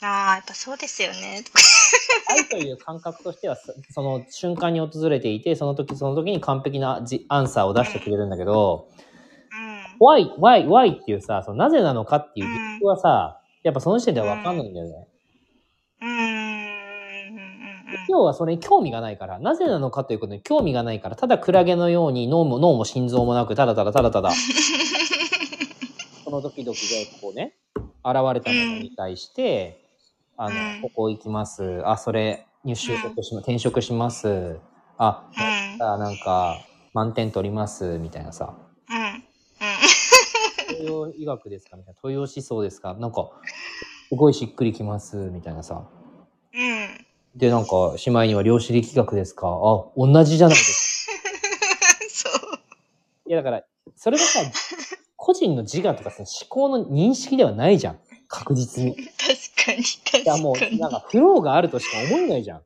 [0.00, 1.42] ああ、やっぱそうですよね。
[2.30, 8.88] 愛という感覚としては、そその瞬間に訪れていて、その時その時に完璧なじアンサーを出してくれるんだけど、
[10.00, 10.06] うん。
[10.06, 15.07] why, why, why っていうさ、そのなぜなのかっていう理由はさ、やっぱその時点では分かんないんだよね。
[17.88, 17.94] うん。
[17.94, 18.00] うん。
[18.00, 18.06] うん。
[18.08, 24.30] 要はそれに興味がないから、なぜなのかということに興味がないから、ただクラゲのように脳も脳も心臓もなく、ただただただただ、
[26.24, 27.54] その時々でこうね、
[28.04, 29.84] 現れたものに対して、
[30.36, 31.82] あうんの、ここ行きます。
[31.86, 34.60] あ、それ、入就職しま、転職します。
[34.98, 35.24] あ、
[35.78, 35.82] うん。
[35.82, 36.64] あなんか、
[36.94, 38.54] 満点取ります、みたいなさ。
[38.90, 38.96] うん。
[38.96, 39.22] うん。
[40.68, 41.76] 東洋医学ですか？
[41.76, 41.98] みたいな。
[42.00, 42.94] 東洋思想ですか？
[42.94, 43.30] なんか、
[44.08, 45.82] すごいしっくりきます、みたいなさ。
[47.34, 47.38] うん。
[47.38, 49.48] で、なんか、しまいには量子力学ですか？
[49.48, 52.30] あ、同じじゃないですか。
[52.30, 52.60] そう。
[53.26, 53.64] いや、だから、
[53.96, 54.40] それがさ、
[55.16, 58.00] 個人の自我とかさ、思考の認識ではないじゃん。
[58.28, 58.92] 確実に。
[58.92, 59.06] い確
[59.66, 60.78] かに、確や、もう、かに。
[60.78, 62.62] なんか、フローがあるとしか思えないじゃん。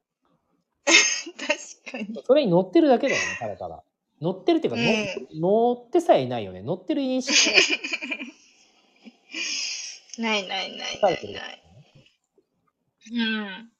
[0.86, 2.22] 確かに。
[2.26, 3.82] それに乗ってるだけだよね、ただただ。
[4.20, 4.86] 乗ってるっていうか、のう
[5.36, 6.62] ん乗ってさえいないよね。
[6.62, 7.58] 乗ってる認識が
[10.18, 11.62] ないないないないない。
[13.12, 13.71] うん。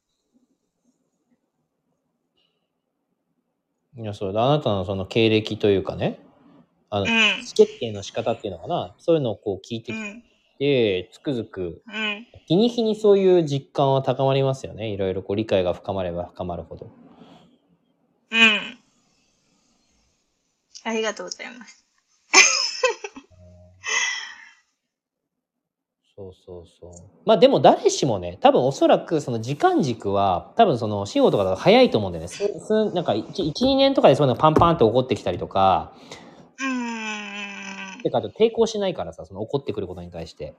[3.97, 4.45] いや、そうだ。
[4.45, 6.18] あなたのその経歴というかね、
[6.88, 7.11] あの、うん。
[7.11, 10.22] 意思決定の仕方っていうのかな、そういうのをこう聞いてきうん。
[10.59, 12.26] て、つくづく、うん。
[12.47, 14.88] 日に日にそういう実感は高まりますよね。
[14.88, 16.90] いろいろこう理解が深まれば深まるほど。
[18.30, 18.78] うん。
[20.84, 21.84] ありがとうございます。
[26.14, 26.90] そうそうそう。
[27.24, 32.28] まあでも誰しもね、多分おそらくその時間軸は、多分その仕事とかだと早いと思うんだよね。
[32.28, 32.36] す
[32.66, 35.92] すなんか1、1 2年とかでそういうのがパンパンって起こってきたりとか、
[36.58, 38.10] うーんて。
[38.10, 40.54] かあと抵抗しないからさ、その起こってくることに対して。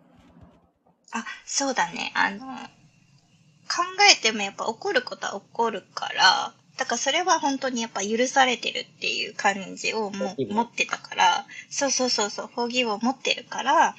[1.11, 2.11] あ、そうだね。
[2.15, 13.95] あの、考えてもやっぱ怒ることは起こるから、だからそれは本当にやっぱ許されてるっていう感じをも持ってたから、そうそうそうそう、フォーギブを持ってるから、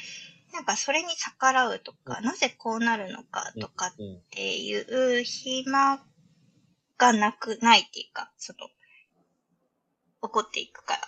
[0.55, 4.21] なんかそれに逆らうとか、なぜこうなるのかとかっうん。
[4.31, 6.01] ていう暇
[6.97, 8.69] がなく、ないっていうか、その、
[10.23, 11.01] 怒っていくから。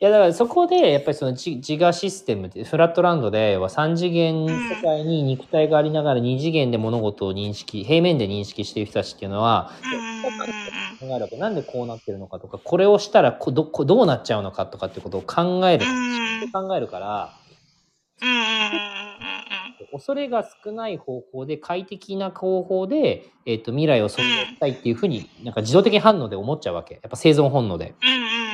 [0.00, 9.70] いやだからそこでやっぱりその自自我システムってフラットランドでは3次元世界に肉体がありながら2次元で物事を認識平面で認識している人たちっていうのは。
[11.38, 15.86] なんでこうなってるのかとか、これをしたらこどこどうなっちゃうのかとかってことを考える。
[15.86, 16.52] うん。
[16.52, 17.41] 考えるから、
[19.92, 26.94] 恐れが少ない方法で、快適な方法で、えっ、と、未来を想像したいっていうふうに、なんか自動的反応で思っちゃうわけ。
[26.94, 27.94] やっぱ生存本能で。
[28.02, 28.52] うんうんうんうんうんうんうん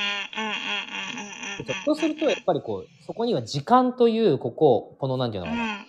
[1.85, 5.87] そうすると、やっぱりこう、そこには時間という、ここ、この、なんていうのかな、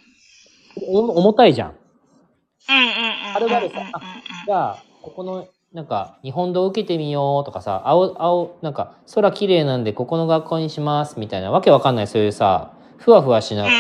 [0.88, 1.70] お重たいじゃん。
[1.70, 4.02] うんうんうんはるばるさあ
[4.46, 13.76] じゃあ、ここの、なんか、日本刀受けてみようとかさ、青、青、なんか、空綺麗なんで、ここの学校にします、みたいな、わけわかんない、そういうさ、ふわふわしながら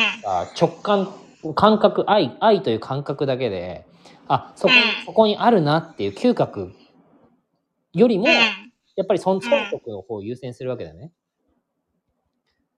[0.45, 1.13] さ、直感、
[1.55, 3.85] 感覚、愛、愛という感覚だけで、
[4.27, 4.73] あ、そこ
[5.05, 6.73] そこにあるなっていう嗅覚
[7.93, 8.31] よりも、うん
[8.99, 11.13] やっぱりその損得の方を優先するわけだよね。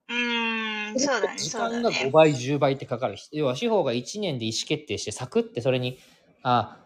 [0.08, 2.10] うん、そうだね、時間が5ね。
[2.12, 3.16] 倍、10倍ってかかる。
[3.32, 5.98] 要は司法が1年で意思決定して、サクってそれに、
[6.44, 6.76] あ、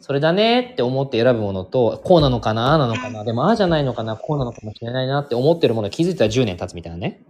[0.00, 7.25] それだねって思って選ぶものと、こうなのかな、ああなのかな、でもああじゃないのかな、こうなのかもしれないなって思ってるもの気づいたら10年経つみたいなね。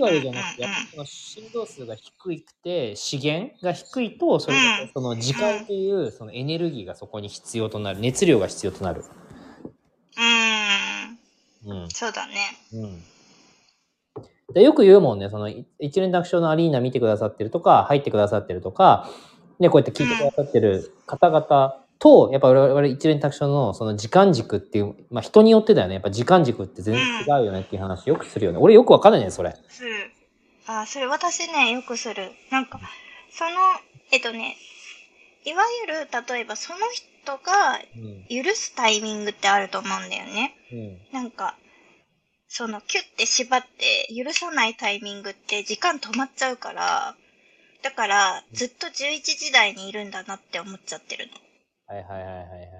[0.00, 0.66] 9割じゃなくて、
[1.04, 4.56] 振動数が低くて、資源が低いと、それ
[4.92, 9.04] その時間っていうそのエネルギーがそこに必要となる、熱量が必要となる。
[11.66, 11.88] うん。
[11.90, 12.34] そうだね。
[12.72, 13.02] うん。
[14.54, 15.48] でよく言うもんね、その
[15.78, 19.08] 一連楽勝のアリーナ見てくださってるとか、入ってくださってるとか、
[19.58, 25.94] ね、こうやって聞いてくださってる方々と、やっぱ我々一連卓上のその時間軸っていう、まあ人によってだよね。
[25.94, 28.58] やっぱ時間軸って全然違うよねっていう話よくするよね。
[28.58, 29.54] 俺よくわかんないね、それ。
[29.68, 30.10] する。
[30.66, 32.32] あ、それ私ね、よくする。
[32.50, 32.80] なんか、
[33.30, 33.50] その、
[34.10, 34.56] えっとね、
[35.44, 38.44] いわゆる、例えばその人がうん。
[38.44, 40.54] 許すタイミングってあると思うんだよね。
[40.72, 40.98] うん。
[41.12, 41.56] なんか、
[42.48, 47.14] その、キュッて縛って許さないタイミングって時間止まっちゃうから、
[47.82, 51.32] だから、ずっと11時台にいるんだなって思っちゃってるの。
[51.90, 52.70] はいはいはいはいはいはい。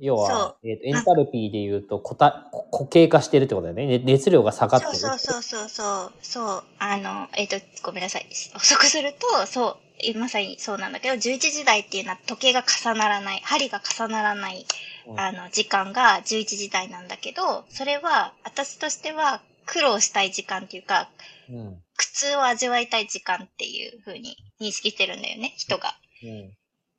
[0.00, 3.98] 要そは、えーとエンタルピーで言うとこ固形化してるってことだよね。
[3.98, 4.94] ね熱量が下がってる。
[4.94, 8.26] そうそうそうそうそう、あの、えっ、と、ごめんなさい。
[8.54, 14.66] 補足すると、そう、えまさにそうなんだけど、11時台っていうのは時計が重ならない、針が重ならない、
[15.06, 21.10] うんあの、時間が11時台なんだけど、それは、私としては苦労したい時間っていうか、
[21.50, 21.82] うん。
[21.96, 25.94] 苦痛を味わいたい時間っていう風に認識してるんだよね、人が。
[26.22, 26.56] うん。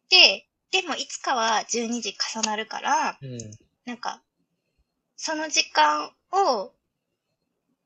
[0.09, 3.37] で、でもいつかは12時重なるから、うん。
[3.85, 4.21] なんか、
[5.15, 6.73] その時間を、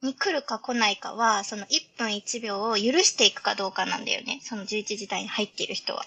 [0.02, 4.40] に来るか来ないかは、その1分1秒を許していくかどうかなんだよね。
[4.44, 6.06] その11時台に入っている人は。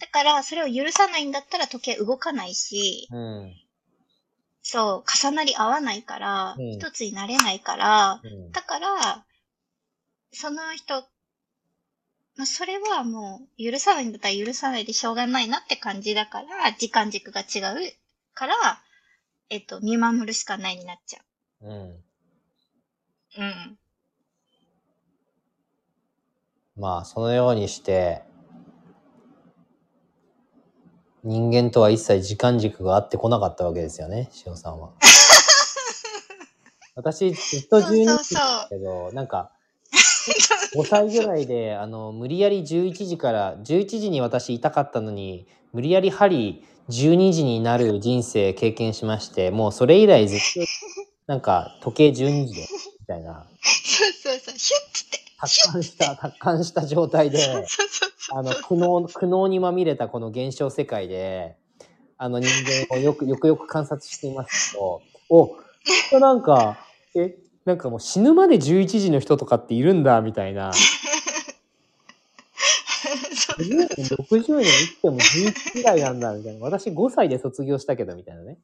[0.00, 3.54] だから、それを許さないんだったら時計動かないし、うん。
[4.62, 8.52] そう、重なり合わないから、うん一つになれないから、うん。
[8.52, 9.26] だから、
[10.32, 11.04] その人、
[12.38, 17.58] まあ、それはもう、許さないんだったら許さないでしょうがないなって感じだから、時間軸が違
[17.88, 17.92] う
[18.32, 18.54] から、
[19.50, 21.20] えっと、見守るしかないになっちゃ
[21.62, 21.70] うん。
[21.70, 22.04] う。
[23.38, 23.78] うん。
[26.76, 28.22] まあ、そのようにして、
[31.24, 34.92] 人間とは一切時間軸があってこなかったわけですよね、塩さんは。
[36.94, 39.50] 私、ずっと12時だけど、なんか、
[40.74, 50.44] 5歳ぐらいで、あの、無理やり11時から、11時に私いたかったのに、無理やり針12時になる人生経験しまして、もうそれ以来ずっと、
[51.26, 52.66] なんか、時計12時で、
[53.00, 54.76] みたいな、そうそうそう、ヒュ
[55.08, 55.18] ッて。
[55.40, 57.66] 達観した、達観した状態で。
[58.30, 61.56] あの、苦悩、苦悩にまみれたこの現象世界で、
[62.18, 62.48] あの人
[62.90, 65.00] 間をよく、よくよく観察していますと、
[65.30, 65.56] お、
[66.18, 66.78] なんか、
[67.14, 67.36] え、
[67.68, 70.72] なんかもう死ぬまで11時の人とかっているんだ、みたいな。
[73.36, 76.60] そう50年、60年生きても11時台なんだ、みたいな。
[76.64, 78.56] 私5歳で卒業したけど、みたいなね。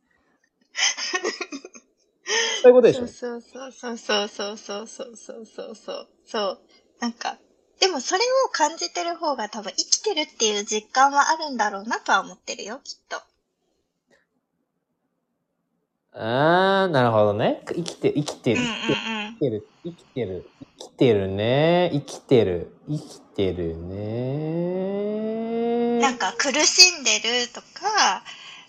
[2.62, 3.06] そういうことでしょ？
[3.06, 6.58] そうそうそうそうそうそうそうそうそうそうそう。
[7.00, 7.36] なんか、
[7.80, 13.20] でもそれを感じてる方が多分生きてるっていう実感はあるんだろうなとは思ってるよ、きっと。
[16.16, 17.64] あー、なるほどね。
[17.66, 18.60] 生きて、生きてる。
[18.60, 18.70] うんうんう
[19.30, 19.34] ん。
[19.34, 21.90] 生きてる、生きてる、生きてるね。
[21.92, 25.98] 生きてる、生きてるね。
[26.00, 28.22] なんか苦しんでるとか、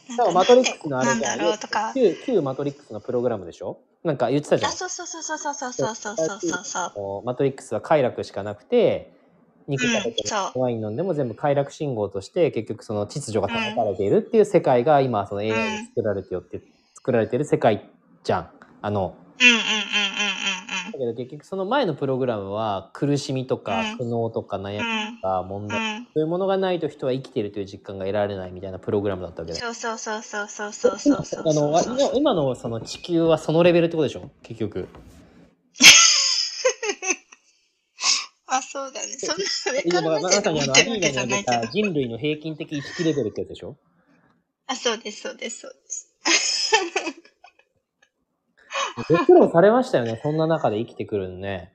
[0.09, 1.39] なんかそうマトリックスのあれじゃん。
[1.39, 1.91] ろうとか。
[1.93, 3.77] 旧、旧マトリックスのプログラムでしょ？
[4.03, 4.75] なんか言ってたじゃあ、ん。
[4.75, 6.29] そうそうそうそうそうそうそうそう
[6.63, 9.13] そうマトリックスは快楽しかなくて、
[9.67, 10.23] 肉食べて
[10.55, 15.55] うんワイン飲んでも全部快楽信号として結局その秩序が保たれているっていう世界が今その AI で
[15.95, 16.61] 作られてよって、
[17.06, 17.88] 作られてる世界
[18.24, 18.49] じゃん。
[18.82, 19.66] あの、うんうんうんうんうん
[20.91, 25.18] だけど結局その前のプログラムは苦しみとかうん苦悩とか悩み。
[25.18, 29.66] とか問題うんそういうものがないと人は生きているという実感が得られないみたいなプログラムだったわけだよ。
[29.66, 34.88] そうそうそうそうそうそうそうそうあの、あ今今のその地球はそのレベルってことでしょ結局。
[38.47, 39.08] あ、そうだね。
[39.20, 41.68] そんな上今からま目線で思さにあの、アってるわけじリーナにないけどた。
[41.68, 43.78] 人類の平均的意識レベルってやつでしょ
[44.68, 45.84] あ、そうです、そうです、そうです。
[49.09, 50.19] ご苦労されましたよね。
[50.23, 51.73] そんな中で生きてくるのね。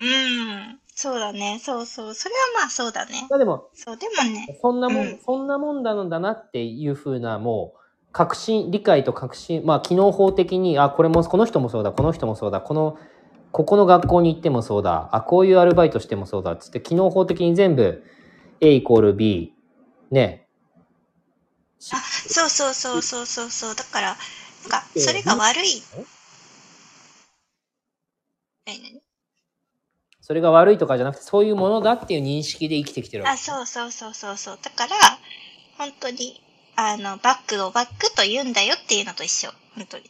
[0.00, 0.78] うん。
[0.94, 1.60] そうだね。
[1.62, 2.14] そうそう。
[2.14, 3.26] それはまあそうだね。
[3.30, 4.58] まあでも、そう、でもね。
[4.60, 7.78] そんなもん、うんそんなもんだのだなっていうふうな、もう、
[8.12, 12.98] 確信、理解と確信、まあ、機能法的に、あ、これも、この人もそうだ、この人もそうだ、この、
[13.52, 18.02] ここの学校に行ってもそうだ、あ、こういうアルバイトしてもそうだ、つって、機能法的に全部、
[18.60, 19.54] A イコール B、
[20.10, 20.48] ね。
[21.92, 23.74] あ、そうそうそうそうそうそう。
[23.74, 24.16] だから、
[24.68, 25.82] か、それが悪い。
[30.20, 33.38] それが悪いとかじゃなくて、そういうものだっていう認識で生きてきてるわあ、け。
[33.40, 34.58] そうそうそうそうそう。
[34.62, 34.94] だから、
[35.78, 36.42] 本当に、
[36.76, 39.50] あの、バックをバックと言うんだよっていうのと一緒。
[39.74, 40.04] 本当に。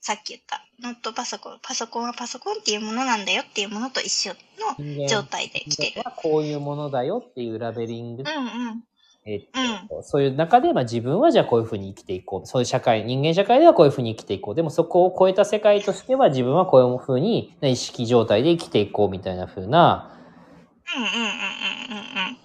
[0.00, 0.64] さっき言った。
[0.80, 1.58] ノットパソコン。
[1.60, 4.34] パソコンはパソコンっていうものなんだよっていうものと一緒
[4.78, 6.02] の状態で来てる。
[6.04, 8.84] はこういうものだよっていうラベリングうんうん。
[9.26, 9.88] えっうん。
[9.88, 12.46] とそういう中で、まあ、自分はじゃあこういうふうに生きていこう。
[12.46, 14.54] そういう社会、人間社会ではこういうふうに生きていこう。
[14.54, 20.16] でもそこを超えた世界としては自分はこういうふうにね意識状態で生きていこうみたいなふうな
[20.94, 21.26] うんうんうんうん
[21.90, 22.36] うんうん。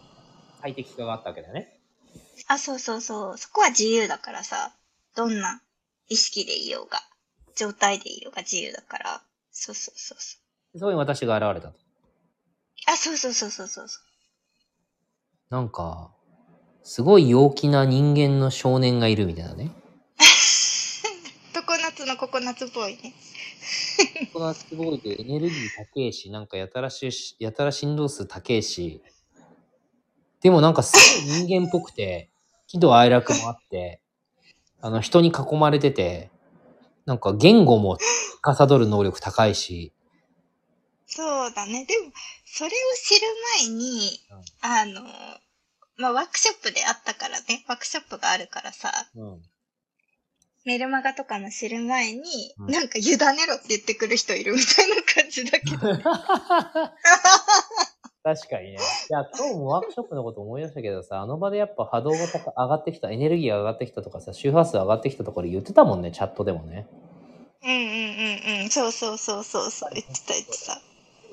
[0.62, 1.80] 最適化があったわけだよね。
[2.48, 3.38] あ、そうそうそう。
[3.38, 4.74] そこは自由だからさ。
[5.16, 5.62] どんな
[6.08, 7.00] 意識でいようが、
[7.56, 9.22] 状態でいようが自由だから。
[9.52, 10.38] そうそうそうそ
[10.74, 10.80] う。
[10.80, 11.80] そこに私が現れたと。
[12.88, 15.54] あ、そうそうそうそうそうそう。
[15.54, 16.12] なんか、
[16.84, 19.72] すごい陽気な人間の少年がいるみたいなね。
[21.54, 23.14] ココナッツのココナッツボーイね。
[24.34, 29.02] ココナッツボーイでエネルギー高えし、なんかやたらし、やたら振動数高えし、
[30.42, 30.94] でもなんかす
[31.28, 32.30] ごい人間っぽくて、
[32.68, 34.02] 喜怒哀楽もあって、
[34.82, 36.32] あの人に囲まれてて、
[37.06, 37.98] なんか言語も
[38.42, 39.94] 司る能力高いし、
[41.06, 41.86] そうだね。
[41.86, 42.12] でも、
[42.46, 43.28] それを知る
[43.66, 45.02] 前に、うんあの、
[45.98, 49.42] まあ、ワークショップであったからね、ワークショップがあるからさ、うん。
[50.64, 52.22] メルマガとかの知る前に、
[52.60, 55.78] うんなんか委ねろって言ってくる人いるみたいな感じだけど。
[58.24, 58.78] 確かにね。
[58.78, 66.86] いや、今日もワークショップのこと思い出したけどさ、あの場でやっぱ波動が高上がってきた、エネルギーが上がってきたとかさ、周波数上がってきたところで言ってたもんね、チャットでもね。
[67.64, 68.70] うんうんうんうん。
[68.70, 69.90] そうそうそうそうそう。
[69.94, 70.74] 言ってた言ってた。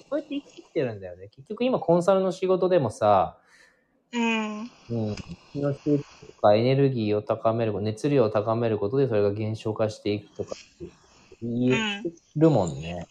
[0.08, 1.28] そうやって生きてきてるんだよね。
[1.28, 3.36] 結局今コンサルの仕事でもさ、
[4.12, 4.70] うん。
[4.88, 5.16] うん、
[5.52, 10.92] 気の集中とかエネルギーを高める、熱量を高めることでそれが減少化していくとかって
[11.42, 13.08] 言ってるもんね。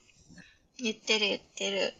[0.79, 1.93] 言ってる言ってる。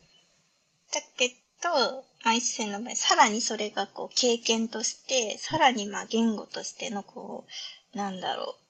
[0.94, 1.30] だけ
[1.64, 7.46] ど、まあ、一世の場合、さらにそれがこう経験として、さらにまあ言語としてのこ
[7.94, 8.64] う、なんだろう、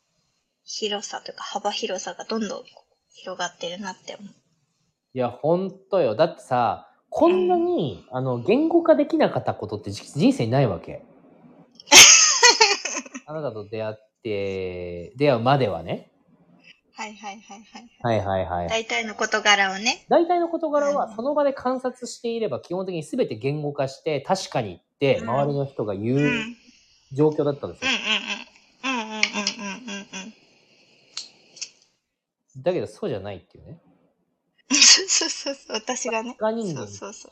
[0.65, 2.63] 広さというか幅広さがどんどん
[3.13, 4.33] 広がってるなって思う。
[5.13, 6.15] いや、ほんとよ。
[6.15, 11.03] だってさ、こんなに、あの、言語化できなかったことってじ人生にないわけ。
[13.25, 16.11] あなたと出会って、出会うまではね。
[16.93, 17.63] はいはいはい
[18.01, 18.19] はい。
[18.19, 18.69] はいはいはい。
[18.69, 20.05] 大体の事柄をね。
[20.09, 26.19] 大体の事柄うんはその場で観察していれば基本的に全て言語化して確かにってうん周りの人が言う
[27.13, 27.91] 状況だったんですよ。
[28.83, 28.91] うん。
[28.91, 29.21] うんうんうんうんうん
[29.99, 30.03] う
[32.59, 32.63] ん。
[32.63, 33.79] だけどそうじゃないっていうね。
[35.07, 36.35] そうそうそう私がね。
[36.39, 37.31] 他人間そうそうそう。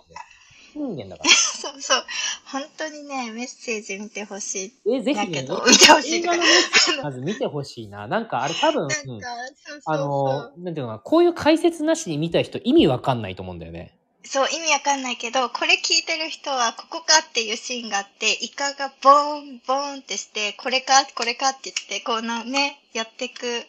[0.75, 1.29] 人間だから。
[1.33, 2.05] そうそう。
[2.45, 4.93] 本当にね、メッセージ見てほしい。
[4.93, 6.43] え、ぜひね、だけど、見てほしいとか映画の。
[6.43, 8.07] メッセージまず見てほしいな。
[8.07, 9.27] なんかあれ多分、なんうんか、
[9.65, 13.95] そうそうあそのう。、なんていうのかな、こういう解説なしに見た人意味わかんないと思うんだよね。
[14.27, 23.65] そう、意味わかんないけど、これ聞いてる人は、ここかっていうシーンがあって、イカがボーン、ボーンってして、これか、これかって言って、こうな、ね、やってく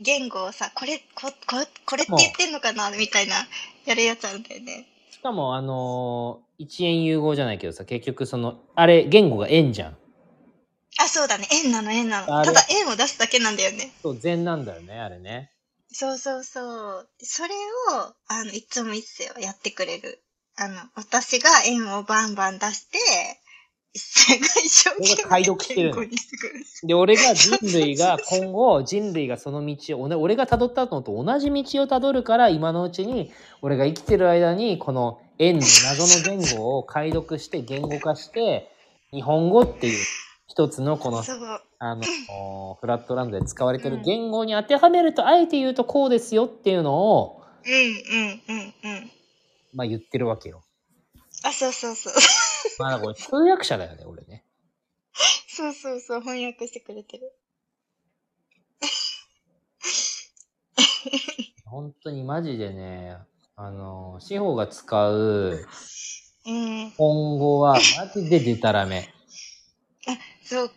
[0.00, 2.90] 言語をさ、これ、こ、こ、これって言ってんのかな？
[2.90, 3.36] みたいな、
[3.84, 4.86] やるやつあるんだよね。
[5.10, 9.96] しかも、あのー一円融合じゃないけどさ、結局その、あれ、言語が円じゃん。
[10.98, 11.48] あ、そうだね。
[11.64, 12.40] 円なの、円なあの。
[12.40, 13.92] れただ円を出すだけなんだよね。
[14.02, 15.50] そう、禅なんだよね、あれね。
[15.90, 17.08] そうそうそう。
[17.22, 17.54] それ
[17.94, 20.22] を、あの、いつも一世はやってくれる。
[20.56, 22.98] あの、私が円をバンバン出して、
[23.94, 25.94] 生が解読してる。
[26.84, 33.32] で、俺が人類が今後、人類がその道を、俺俺が辿ったのと同じ道を辿るから、今のうちに、
[33.62, 38.70] 俺が生きてる間に、この円の謎の言語を解読して、言語化して、
[39.12, 39.98] 日本語っていう
[40.46, 41.22] 一つのこの。
[41.82, 42.02] あの、
[42.80, 49.10] フラットランドで使われてる言語に当てはめると、あえて言うとこうですよっていうのを、うんうんうんうん。
[49.74, 50.62] まあ言ってるわけよ。
[51.42, 52.12] あ、そうそうそう。
[52.78, 54.44] まあ、これ通訳者だよね、俺ね。
[55.48, 57.32] そうそうそう、翻訳してくれてる。
[61.66, 63.16] 本当にマジでね、
[63.56, 65.66] あの、司法が使う
[66.46, 66.92] うん。
[66.96, 69.12] 今後はマジでデタラメ。
[70.42, 70.70] そう。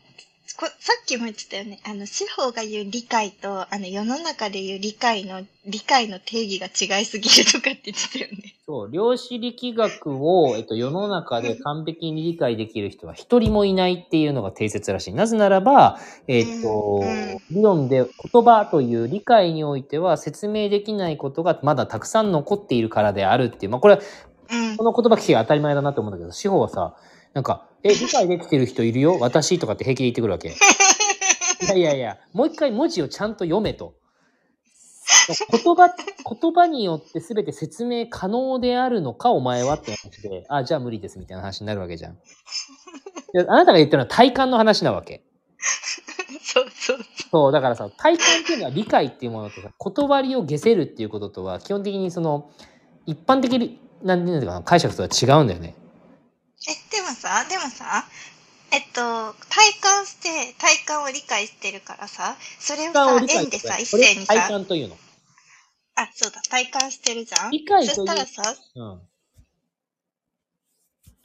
[0.57, 1.79] こさっきも言ってたよね。
[1.85, 8.55] あの、司法が言う理解と、あの、世の中で言う理解の、理解の定義が違いすぎるとかって言ってたよね。
[8.65, 15.13] そう、量子力学を、えっと、世の中で完璧に理解できる人は一人もいないっていうのが定説らしい。
[15.13, 23.71] なぜならば、えっと、うん理論で言葉という理解においては説明できないことがまだたくさん残っているからであるっていう。
[23.71, 23.99] まあ、これ、
[24.51, 24.83] うんこ。
[24.83, 26.95] の言葉聞きが当たり前だなって思うんだけど、司法はさ、
[27.33, 29.17] なんか、え、理解できてる人いるよ？
[29.19, 30.49] 私とかって平気で言ってくるわけ。
[31.63, 33.95] いやいやいや、もう一回文字をちゃんと読めと。
[35.51, 42.17] 言葉、言葉によって全て説明可能であるのか、お前はって話で、あ、じゃあ無理ですみたいな話になるわけじゃん。
[43.33, 45.23] であなたが言ってるのは体感の話なわけ。
[46.41, 46.97] そうそう。
[47.31, 52.51] そう、だからさ、体感っていうのは理解っていうものとさ、言葉りを下せるっていうこととは、基本的にその、
[53.05, 55.75] 一般的に、なんていうのかな、解釈とは違うんだよね。
[56.67, 58.05] え、でもさ、でもさ、
[58.71, 64.97] えっと、体感して、体感を理解してるからさ、それをさを、円でさ、一斉にさ、体感というの。
[65.95, 69.01] あ、そうだ、体感してるじゃん理解そしたらさ、うん。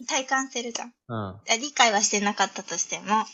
[0.06, 0.94] 体感してるじゃん。
[1.08, 1.16] うん。
[1.16, 3.04] あ理解はしてなかったとしても。
[3.04, 3.24] うん。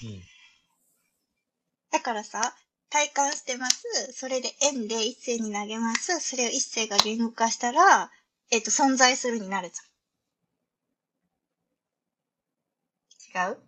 [1.90, 2.54] だからさ、
[2.90, 4.12] 体感してます。
[4.12, 6.20] それで円で一斉に投げます。
[6.20, 8.10] それを一斉が言語化したら、
[8.50, 9.84] えっ、と、存在するになるじゃん。
[13.23, 13.58] 違う？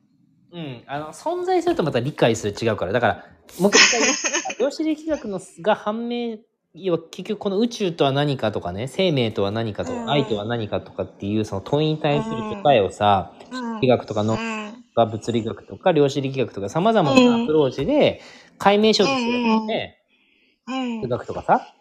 [0.52, 3.24] うん、あの存在するとまた理解する違うからだから
[3.58, 4.00] もう一回
[4.60, 6.38] 量子力学のが判明
[6.72, 13.80] 要は結局この宇宙とは何かとかね生命とは何かとか、うん愛とは何かとかっていうその問いに対する答えをさ、うん。
[13.80, 14.66] 力学とかのうん。
[14.94, 18.22] 物理学とか量子力学とかさまざまなアプローチで
[18.56, 19.98] 解明しようとするわけね、
[20.68, 21.02] うん。
[21.02, 21.75] 数学とかさうん。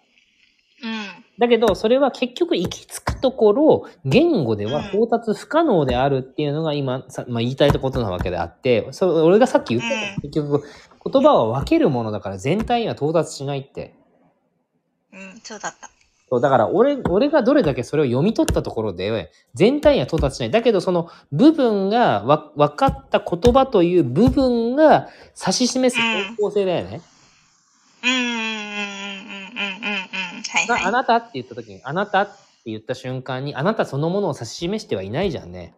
[1.37, 10.63] だけどそれは結局行き着くところ言語では到達不可能であるっていうのが今さ、まあ、言いたいことなわけであってそれ俺がさっき言った結局
[11.11, 13.93] 言葉は分けるものだから全体には到達しないって。
[15.13, 15.89] うん、そうだった。
[16.27, 20.51] そうだから俺俺がどれだけそれを読み取ったところで全体には到達しない。
[20.51, 25.07] だけどその部分がわ分かった言葉という部分が
[25.39, 27.01] 指し示す方向性だよね、
[28.03, 28.37] うん、うん、うん、うん、うん、う
[30.33, 30.43] ん、うん。
[30.55, 30.83] はいはい。
[30.83, 32.33] ああなたって言った時にあなたって
[32.65, 35.73] 言った瞬間にあなたそのものを指し示してはいないじゃんね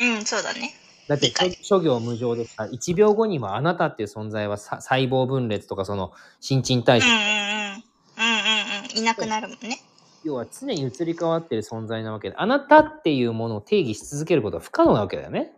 [0.00, 0.74] うん、そうだね。
[1.08, 1.32] だって
[1.62, 7.26] 諸行無常でさ、1秒後にもあなたっていう存在はさ細胞分裂とかその新陳代謝、うん、うん、うん。
[7.26, 8.98] うん、うん、うん。
[8.98, 9.80] いなくなるもんね。
[10.24, 15.52] 要は常に移り変わってる存在なわけで、あなたっていうものを定義し続けることは不可能なわけだよね。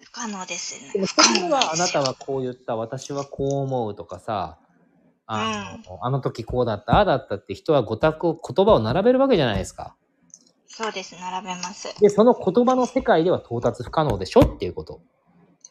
[0.00, 1.02] 不可能ですでもね。
[1.02, 4.58] ですよあなたはこう言った、私はこう思うとかさ、
[5.26, 9.96] あの,、あの時こうだった、ああだったって人はごたく言葉を並べるわけじゃないですか。
[10.66, 11.98] そうです、並べます。
[12.00, 15.00] で、その言葉の世界では到達不可能でしょっていうこと。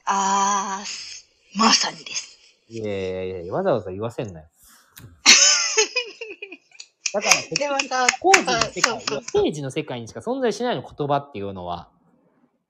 [0.05, 2.37] あー、すまさにです。
[2.69, 4.47] いやいやいや、わざわざ言わせんなよ。
[7.13, 11.89] だから結でも局、さ、工事の世界、政治の世界にしか存在しないの言葉っていうのは。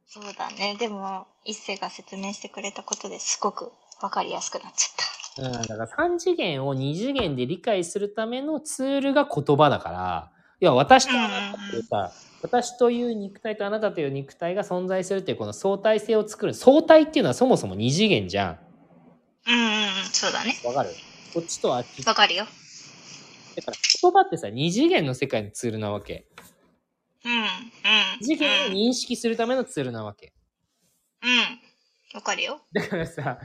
[0.07, 0.75] そうだね。
[0.77, 3.71] でも、一世が説明してくれたことですごく
[4.01, 10.31] わかりやすくなっちゃっうん、だから3次元を2次元で理解するためのツールが言葉だから、
[10.61, 12.11] いや、私とあなたっていうさ、
[12.41, 16.53] 私という肉体とあなたという肉体が存在するっていうこの相対性を作る。
[16.53, 18.55] 相対っていうのはそもそも2次元じゃん。
[18.55, 19.51] た。
[19.51, 20.55] うんうんうん、そうだね。
[20.65, 20.89] わかる？
[21.33, 22.03] こっちとあっち。
[22.03, 22.45] だわかるよ。
[22.45, 22.51] か
[23.71, 26.25] ら言葉ってさ、2次元の世界のツールなわけ。
[27.25, 27.45] うん、うん。
[28.21, 30.33] 2次元を認識するためのツールなわけ。
[31.23, 31.29] うん。
[31.29, 31.37] うん。
[32.15, 32.61] わかるよ。
[32.73, 33.39] だからさ、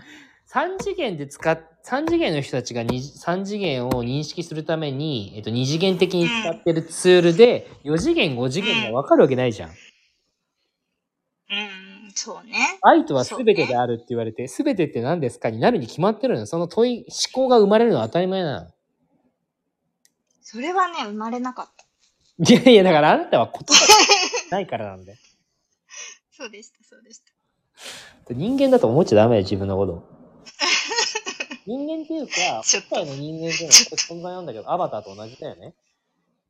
[0.50, 9.70] 3次元で使っ、3次元の人たちがに3次元を認識するために、えっと、2次元的に使ってるツールで、4次元、5次元がわかるわけないじゃん。
[9.70, 9.76] うん、
[12.14, 12.78] そうね。
[12.82, 16.46] 愛とは全てであるって言われて、全てって何ですかになるに決まってるのよ。
[16.46, 18.70] その問い、思考が生まれるのは当たり前なの。
[20.40, 21.84] それはね、生まれなかった。
[22.54, 23.86] いやいや、だからあなたは言葉
[24.46, 25.14] がないからなんで。
[26.32, 28.34] そうでした、そうでした。
[28.34, 30.18] 人間だと思っちゃダメよ、自分のこと。
[31.66, 35.74] 人間っていうか、世界の人間っていうのは存在なんだけど、アバターと同じだよね。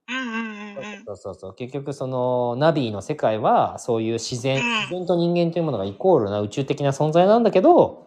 [0.08, 1.04] うんうん。
[1.04, 1.54] そうそうそう。
[1.54, 8.06] 結局その、ナビの世界は、そういう自然、うん自然と人間というものがイコールな宇宙的な存在なんだけど、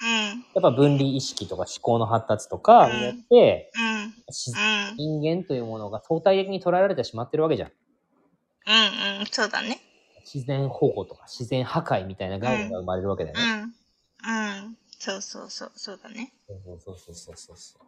[0.00, 3.78] うん、やっぱ分離意識とか思考の発達とかによって、う
[5.02, 7.70] ん、人間というものが相対的に捉えられてしまってるわけじゃん。
[8.66, 9.80] うん、うん、そうだね。
[10.20, 13.54] 自然保護とか自然破壊みたいな概念が生まれるわけだようね。
[13.56, 13.62] ん。
[13.62, 13.66] う
[14.68, 14.76] ん。
[14.98, 16.32] そうそうそう、そうだね。
[16.46, 17.84] そうそうそうそうそうそう。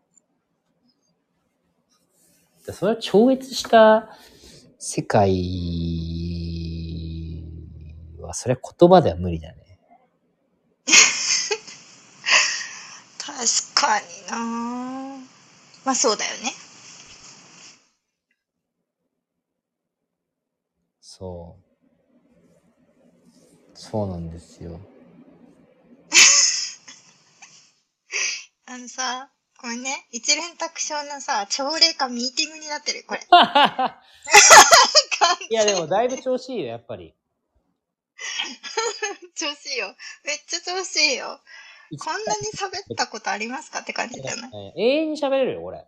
[2.67, 4.09] でそれを超越した
[4.79, 5.31] 世界
[8.21, 9.79] は、それは言葉では無理だね。
[13.19, 13.37] 確
[13.75, 14.39] かにな
[15.85, 16.53] まあそうだよね。
[21.01, 21.63] そう。
[23.75, 24.81] そうなんですよ。
[28.71, 33.21] あのさ、これね、一連卓章のさ、朝礼かミーティングになってる、これ。
[35.49, 37.15] いや、でもだいぶ調子いいよ、やっぱり。
[39.35, 39.97] 調子いいよ。
[40.23, 41.41] めっちゃ調子いいよ。
[41.99, 45.87] こんなに喋ったことありますかって感じじゃない永遠に喋れるよ、俺。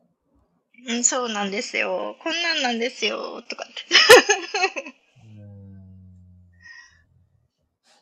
[0.88, 2.16] うん、そうなんですよ。
[2.22, 3.42] こんなんなんですよ。
[3.42, 3.84] とかって。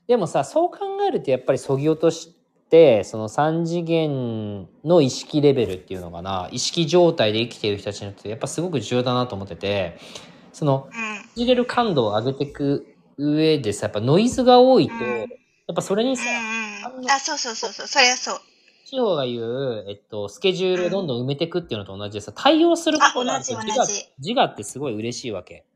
[0.07, 2.38] でもさ、そう考えるとやっぱりそぎ落とし
[2.69, 9.99] て、その3次元の意識レベルっていうのかな、意識状態で生きている人たちにとってやっぱすごく重要だなと思ってて、
[10.53, 10.93] その、うん。
[10.93, 12.87] 感じれる感度を上げていく
[13.17, 15.39] 上でさ、やっぱノイズが多いと、うん
[15.69, 16.23] やっぱそれにさ、
[16.97, 17.11] うんうん。
[17.11, 17.87] あ、そうそうそうそう。
[17.87, 18.39] それはそう。
[18.87, 23.87] 地方が言う、えっと、スケジュールをどんどん埋めていくっていうのと同じでさ、対応することがあるとあ同自我
[24.19, 25.67] 自我ってすごい嬉しいわけ。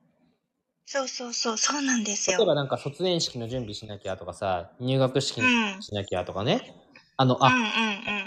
[0.86, 1.59] そうそうそう。
[1.59, 2.39] そうなんですよ。
[2.39, 5.43] 例えばなんか卒園式の準備しなきゃとかさ、入学式
[5.81, 6.74] しなきゃとかね。
[7.16, 7.51] あの、うんあ、う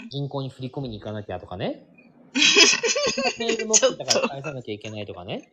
[0.04, 0.08] ん。
[0.10, 1.86] 銀行に振り込みに行かなきゃとかね。
[3.38, 5.52] メール持ってたから返さなきゃいけないとかね。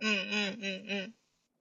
[0.00, 1.14] うんうんうんうん。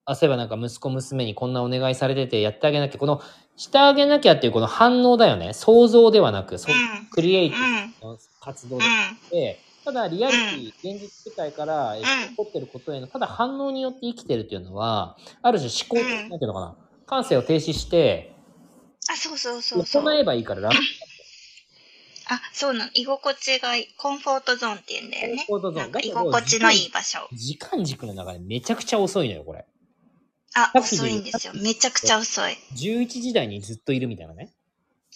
[0.06, 3.22] あ、そういえばなんか息子娘にこんなお願いされててやってあげなきゃ、この
[3.56, 5.54] してあげなきゃっていうこの反応だよね。
[5.54, 8.80] 想像ではなく、そううんクリエイティうんブの活動う
[9.32, 9.84] で、ん。
[9.86, 16.76] ただリアリティ、現実世界から起こってることへの、ただ反応によって生きてるっていうのは、ある種思考、うんなんていうのかな。
[17.06, 18.36] 感性を停止して、
[19.12, 20.04] あ、そうそうそうそう。
[20.04, 20.76] 行えばいいから楽。
[22.32, 22.92] あ、そうなの。
[22.94, 23.88] 居心地がいい。
[23.98, 25.46] コンフォートゾーンって言うんだよね。
[25.48, 27.28] コンフォートゾーンなんか居心地のいい場所。
[27.34, 29.66] 時間軸の中でめちゃくちゃ遅いのよ、これ。
[30.54, 31.54] あ、遅いんですよ。
[31.56, 32.56] めちゃくちゃ遅い。
[32.76, 34.54] 11時台にずっといるみたいなね。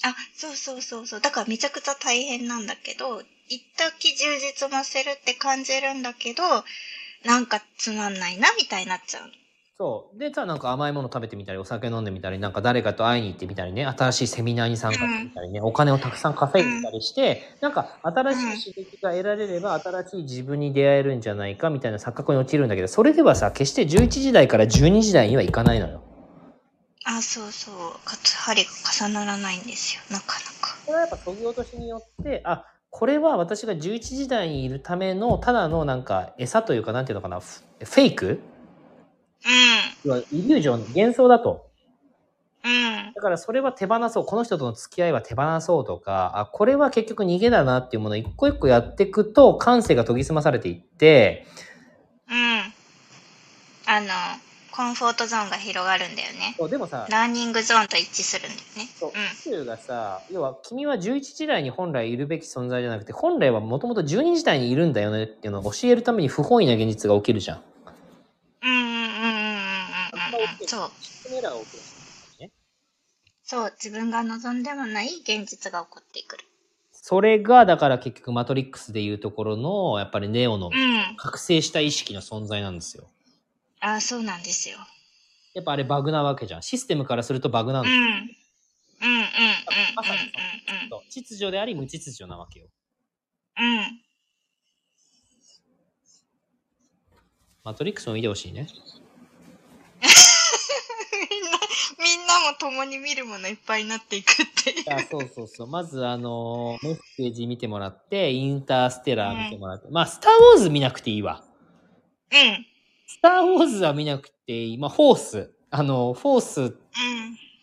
[0.04, 1.22] あ、そうそうそうそう。
[1.22, 6.44] だからめちゃくちゃ大変なんだけど、一時充実させるって感じるんだけど、
[7.24, 9.34] なんかつまんないな、みたいになっちゃうの。
[9.84, 10.18] そう。
[10.18, 26.02] で、さ、なんか甘いもの食べてみたり、お酒飲んでみたり、なんか誰かと会いに行ってみたりね、新しいセミナーに参加してみたりね、お金をたくさん稼いでみたりして、なんか新しい刺激が得られれば、新しい自分に出会えるんじゃないかみたいな錯覚に陥るんだけど、それではさ、決して11時台から12時台にはいかないのよ。
[27.04, 27.76] あ、そうそう。
[28.06, 28.70] かつ針が
[29.06, 30.02] 重ならないんですよ。
[30.10, 30.78] なかなか。
[30.86, 38.40] これはやっぱ研ぎ落としによって、あ、これは私が11時台にいるための、ただのなんか餌というか、なんていうのかな、フフェイク
[39.46, 41.70] う要はイリュージョン、幻想だと。
[42.66, 42.68] ん。
[42.68, 42.70] う
[43.10, 43.14] ん。
[43.14, 44.26] だからそれは手放そう。
[44.26, 51.46] この人との付き合いは手放そうとか、あ、これは結局逃げだなっていうものを一個一個やっていくと、感性が研ぎ澄まされていって、
[52.30, 52.74] うん。
[53.86, 54.08] あの、
[54.76, 56.56] コンフォートゾーンが広がるんだよね。
[56.58, 58.90] そうでもさ、ラーニングゾーンと一致するんだよね。
[59.00, 59.60] そううん。
[59.60, 67.62] 宇宙がさ、要は君は11時台に本来いるべき存在じゃなくて、本来はもともと12時台にいるんだよねっていうのを教えるために不本意な現実が起きるじゃん
[68.64, 70.48] うんうんうんうんうんうんうん。
[70.68, 70.92] そう。
[73.44, 73.72] そう。
[73.72, 76.44] 自分が望んでもない現実が起こってくる。
[76.92, 81.16] それが、だから結局マトリックスでいうところの、やっぱりネオのうん。
[81.18, 83.10] 覚醒した意識の存在なんですよ。
[83.80, 84.78] あ、そうなんですよ。
[85.54, 86.64] やっぱあれバグなわけじゃん。
[86.64, 87.92] システムからするとバグなんうん。
[87.92, 90.20] うんですうんうんうんまさに
[91.10, 92.68] 秩序であり無秩序なわけよ。
[93.58, 93.66] うん。
[93.66, 94.02] うん。
[97.64, 98.68] マトリックスも見てほしいね。
[101.30, 101.60] みんな、
[102.18, 104.94] みんなも共に見るものいっぱいになっていくっていう。
[104.94, 105.68] あそうそうそう。
[105.68, 109.88] まず、あのーメッセージ見てもらって、インターステラー見てもらって。
[109.92, 111.44] まあ、スター・ウォーズ見なくていいわ。
[112.32, 112.66] うん。
[113.08, 114.78] スター・ウォーズは見なくていい。
[114.78, 115.54] まあ、フォース。
[115.72, 116.74] あの、フォース、うん。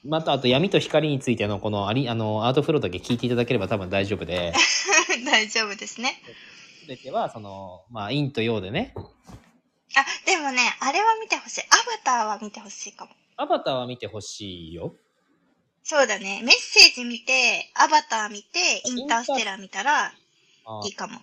[0.03, 4.53] また、あと闇と光についての、この、あり、あの、アートフローだけ聞いていただければ多分大丈夫で、
[5.27, 6.23] 大丈夫ですね。
[6.82, 8.95] すべては、その、まあ、陰と陽でね。
[8.97, 11.61] あ、でもね、あれは見てほしい。
[11.62, 13.12] アバターは見てほしいかも。
[13.41, 14.95] アバターは見てほしいよ。
[15.83, 16.43] そうだね。
[16.45, 20.12] メッセージ見て、アバター見て、インターステラー見たら
[20.67, 21.21] あいいかも。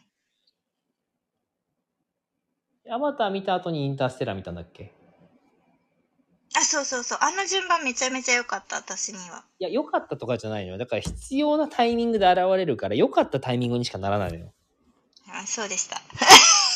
[2.90, 4.92] アバター見た後にインターステラー見たんだっけ？
[6.56, 7.20] あ、そうそうそう。
[7.22, 9.44] あの順番めちゃめちゃ良かった、私には。
[9.60, 10.80] いや、良かったとかじゃないのよ。
[10.80, 14.54] だから必要なタイミングで現れるから、良かったタイミングにしかならないのよ。
[15.30, 16.02] あ、そうでした。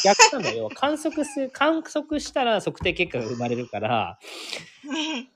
[0.04, 0.70] 逆なんだよ。
[0.74, 4.20] 観測す、観測したら測定結果が生まれるから、
[4.86, 5.28] うん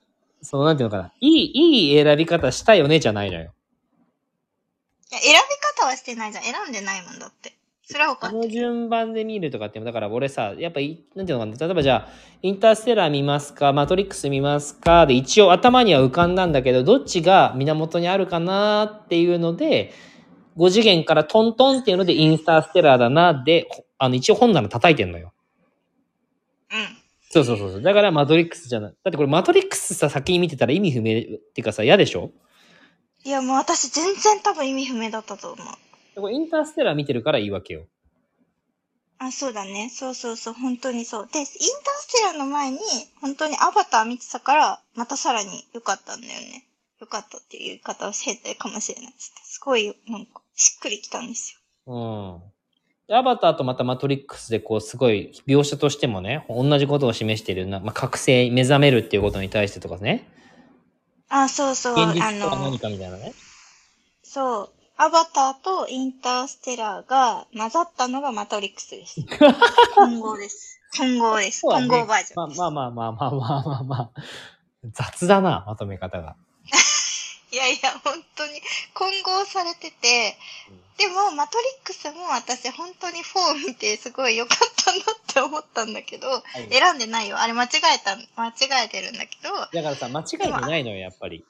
[0.46, 1.12] その、なんていうのかな。
[1.20, 3.52] いい、いい選び方したよねじゃないのよ。
[5.12, 6.44] いや選び方はしてないじゃん。
[6.44, 7.54] 選んでないもんだって。
[7.88, 8.48] それはこの。
[8.48, 11.58] 順番で見るとかって、だから俺さ、やっぱい、なんていうのかな。
[11.58, 12.10] 例えばじゃあ、
[12.42, 19.94] インターステラー見ますか、マトリックス見ますかで、一応頭には浮かんだんだけど、どっちが源にあるかなっていうので、
[20.58, 25.34] 5次元からトントンっていうので、インターステラーだな、で、ほあの、一応本棚叩いてんのよ。
[26.72, 26.98] うん。
[27.30, 27.82] そうそうそうそう。
[27.82, 28.92] だからマトリックスじゃない。
[29.04, 32.32] だってこれマトリックスさ、先に見てたら意味不明っていうかさ、嫌でしょ？
[33.24, 35.68] いや、もう私全然多分意味不明だったと思う。
[36.16, 37.88] でこれインターステラー見てるからいいわけよ。
[39.18, 39.90] あ、そうだね。
[39.94, 40.54] そうそうそう。
[40.54, 41.30] 本当にそう。
[41.32, 41.54] で、インター
[42.00, 42.80] ステラーの前に、
[43.22, 46.66] 本当にアバター見てたから、またさらに良かったんだよね。
[47.00, 49.34] 良かったっていう言い方をしてたかもしれないです。
[49.44, 51.58] すごい、なんか、しっくりきたんです
[51.88, 51.94] よ。
[51.94, 52.00] う
[52.40, 52.55] ん。
[53.12, 60.28] アバターとまたマトリックスでこうすごい描写としてもね、同じことを示しているな、まあ、覚醒、目覚めるっていうことに対してとかね。
[61.30, 61.94] あ、そうそう。
[61.94, 63.34] 現実と何かみたいなね。
[64.24, 64.70] そう。
[64.98, 69.22] アバターとインターステラーが混ざったのがマトリックスです。
[69.94, 70.80] 混合です。
[70.98, 71.62] 混合です。
[71.62, 74.22] 混合バージョンまあまあまあまあまあまあまあ。
[74.94, 76.36] 雑だな、まとめ方が。
[77.52, 78.62] いやいや、本当に
[78.94, 80.38] 混合されてて、
[80.98, 85.04] でも、マトリックスも私本当に4を見てすごい良かったなっ
[85.34, 87.40] て思ったんだけど、はい選んでないよ。
[87.40, 91.46] あれ間違えた、間違えてるんだけど、だからさ、間違えてないのよ、やっぱり。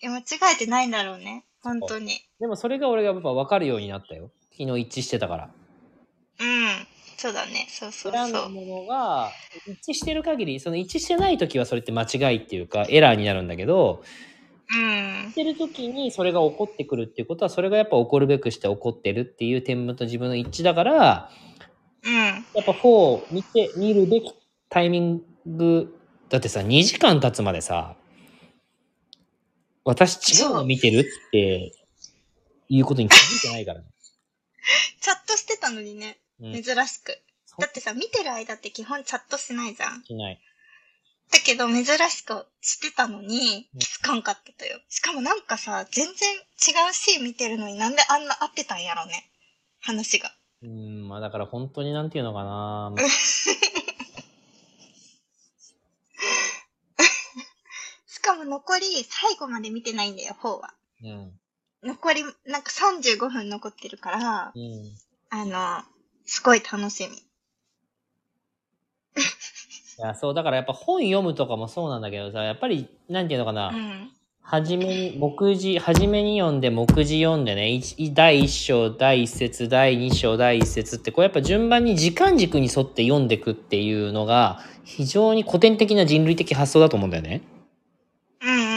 [0.00, 0.22] いや間違
[0.54, 1.44] えてないんだろうね。
[1.62, 2.20] 本当に。
[2.38, 4.30] でもそれが俺がやっぱ分かるようになったよ。
[4.56, 5.50] 昨日一致してたから。
[6.40, 6.86] うん。
[7.16, 7.66] そうだね。
[7.68, 8.22] そうそうそう。
[8.22, 9.32] 選んだものが
[9.66, 14.37] 一致してる限り、その一致してない時はそれって間違いっていうかエラーになるんだけど、うん。
[14.70, 21.30] してる時にそれが起こってくるっていうことは、それがやっぱ起こるべくして起こってるっていう点と自分の一致だから、
[22.04, 22.14] うん。
[22.14, 24.32] やっぱ4を見て、見るべき
[24.68, 25.94] タイミング、
[26.28, 27.96] だってさ、2時間経つまでさ、
[29.84, 31.72] 私違うの見てるって
[32.68, 33.86] いうことに気づいてないからね。
[35.00, 36.18] チャットしてたのにね。
[36.40, 36.62] うん。
[36.62, 37.18] 珍しく。
[37.58, 40.04] だってさ、見てる間って基本チャットしないじゃん。
[40.04, 40.40] しない。
[41.30, 44.80] だけど珍しくしてたのにうん気づかんかったとよ。
[44.88, 46.44] しかもなんかさ、全然違
[46.90, 49.30] うシーン見てるのになんであんな合ってたんやろね。
[49.80, 50.32] 話が。
[50.62, 52.92] うん、まあだから本当になんていうのかな。
[58.06, 60.74] しかも残り最後まで見てないんだよ、4は。
[61.02, 61.40] うん。
[61.82, 64.98] 残り、なんか35分残ってるから、うん。
[65.30, 65.84] あの、
[66.26, 67.22] すごい楽しみ。
[69.98, 73.68] いや、そう、だからやっぱ本読むとかもそうなんだけどさ、やっぱり、なんていうのかな。
[73.68, 74.10] うん。
[74.40, 87.42] はじめに、目次、はじめに読んで、目次読んでね、一第1章、第1節、第2章、第1節って、こうやっぱ順番に時間軸に沿って読んでいくっていうのが、非常に古典的な人類的発想だと思うんだよね。
[88.40, 88.68] うんうんうんうん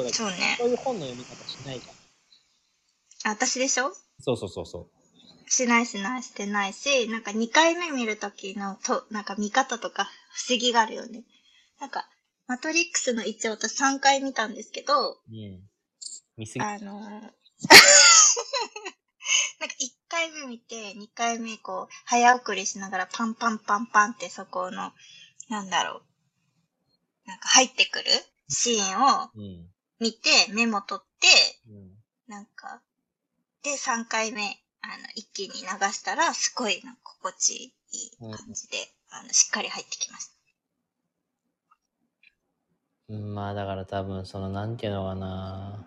[0.00, 0.12] うんうん。
[0.12, 0.56] そうね。
[0.58, 3.32] そういう本の読み方しないじゃん。
[3.32, 3.92] あ私でしょ？
[4.18, 4.88] そうそうそうそ
[5.46, 11.24] しないしないしてないし、なんか2回目見るときのと、なんか見方とか不思議があるよね。
[11.80, 12.08] なんか、
[12.46, 15.18] マトリックスの一応私3回見たんですけど、う。
[15.28, 15.62] うん。
[16.36, 16.64] 見すぎ。
[16.64, 17.30] あのー
[19.60, 24.92] なんか1回目見て、2回目こう、早送りしながらパンパンパンパンってそこの、
[25.48, 26.02] なんだろ
[27.24, 28.04] う、なんか入ってくる
[28.48, 29.70] シーンをうん。
[30.00, 31.28] 見て、メモ取って、
[31.68, 31.96] うん。
[32.26, 32.82] なんか、
[33.62, 38.76] で、3回目、あの、一気に流したら、すごい、な心地いい感じで、
[39.10, 40.34] あの、しっかり入ってきました。
[43.08, 45.86] うんまあだから多分、その、なんていうのかな。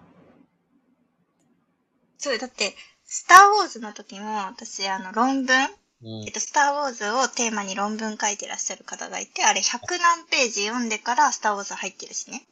[2.18, 2.76] そう、だって、
[3.06, 5.70] スターウォーズの時も、私、あの、論文、
[6.02, 6.32] うんえっ。
[6.32, 12.48] と、スターウォーズをテーマに論文書いてらっしゃる方がいて、あれ100何ページ読んでからスターウォーズ入ってるしね。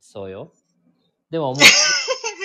[0.00, 0.52] そうよ。
[1.30, 2.01] でももう、ス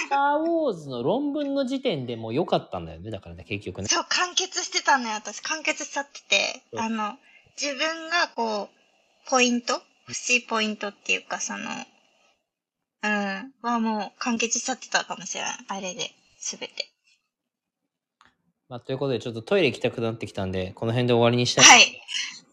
[0.10, 3.12] ター・ウォーズの論文の時点でもう良かったんだよね。
[3.12, 3.88] だからね、結局ね。
[3.88, 5.42] そう、完結してたのよ、私。
[5.42, 7.18] 完結しちゃってて、あの、
[7.60, 9.82] 自分がこう、ポイント？
[10.08, 11.70] 欲しいポイントっていうか、その、
[13.04, 15.58] うん、はもう完結しちゃってたかもしれない。
[15.68, 16.90] あれで、すべて。
[18.70, 21.66] まあ、ということで、ちょっとトイレ行きたくなってきたんで、この辺で終わりにしたい。
[21.66, 22.02] はい。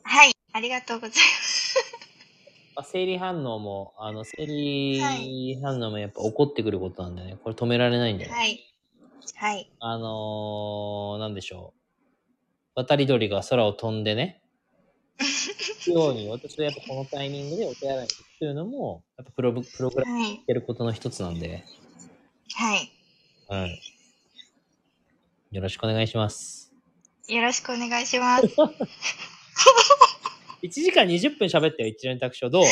[0.03, 0.33] はい。
[0.53, 1.64] ありがとうございます。
[2.77, 8.61] まあ、生理反応も、あの、生理反応もやっぱ起こってくることなんでね、これ止められないんで、ねはい。
[9.37, 9.71] はい。
[9.79, 11.73] あのー、なんでしょ
[12.77, 12.81] う。
[12.81, 14.43] 渡り鳥が空を飛んでね、
[15.87, 20.45] ように、私はやっぱこのタイミングでお手洗いに行くというのも、やっぱプロブプログラムはい。
[20.47, 21.65] やることの一つなんで、
[22.55, 22.91] はい。
[23.49, 23.81] はい。
[25.53, 26.73] よろしくお願いします。
[27.29, 28.49] よろしくお願いします。
[30.65, 32.51] 1時間20分喋ったよ、一連卓書。
[32.51, 32.65] どう？
[32.65, 32.71] や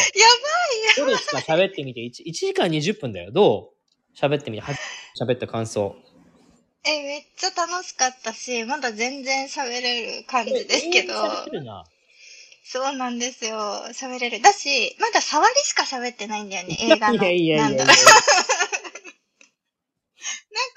[0.97, 1.39] どうですか？
[1.39, 2.01] 喋ってみて。
[2.01, 3.31] 1, 1時間20分だよ。
[3.31, 3.70] ど
[4.14, 4.19] う？
[4.19, 4.64] 喋ってみて。
[4.64, 4.73] は
[5.20, 5.94] 喋った感想。
[6.85, 11.14] え、めっちゃ楽しかったし、まだ全然喋れる感じですけど。
[11.14, 11.85] 喋るな。
[12.64, 13.59] そうなんですよ。
[13.93, 14.40] 喋れる。
[14.40, 17.14] だし、まだ触りしか喋ってないんだよね、映画の。
[17.14, 17.93] いやいやいやいや なんか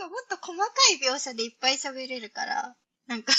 [0.07, 2.75] もっと細かい描写でいっぱい喋れるから、
[3.07, 3.33] なんか、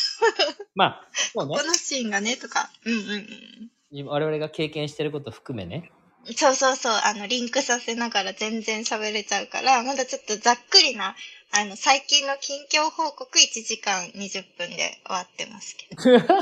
[0.74, 1.66] まあ、そうねこ。
[1.66, 2.70] のシーンがね、とか。
[2.84, 3.70] うんうん
[4.08, 5.90] 我々が経験してること含めね。
[6.26, 6.34] うん。
[6.34, 11.14] そうそうそう、あの、リンクさせながら全然喋れちゃうから、まだちょっとざっくりな、
[11.52, 16.02] あの、最近の近況報告1時間20分で終わってますけど。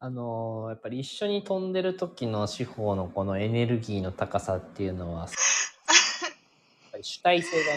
[0.00, 5.30] あのーやっぱり一緒に飛んでる時の司法のこのエネルギーの高さっていうのは、 やっ
[6.92, 7.72] ぱり主体性が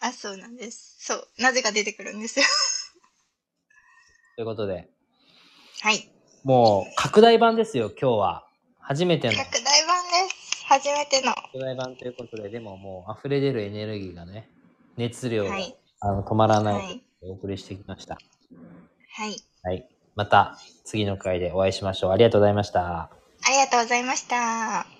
[0.00, 0.96] あ、そうなんです。
[0.98, 1.28] そう。
[1.38, 2.46] なぜか出てくるんですよ。
[4.36, 4.88] ということで、
[5.80, 6.10] はい。
[6.44, 8.46] もう拡大版ですよ、今日は。
[8.78, 10.64] 初めての拡大版です。
[10.66, 11.34] 初めての。
[11.34, 14.50] 拡大版ということで、でももう溢れ出るエネルギーがね、
[14.96, 15.76] 熱量が、はい。
[16.00, 17.02] あの止まらないはい。
[17.22, 18.18] お送りしてきました。
[19.14, 19.36] はい。
[19.62, 19.88] はい。
[20.14, 22.10] また次の回でお会いしましょう。
[22.12, 23.02] ありがとうございました。
[23.02, 23.10] あ
[23.48, 24.95] りがとうございました。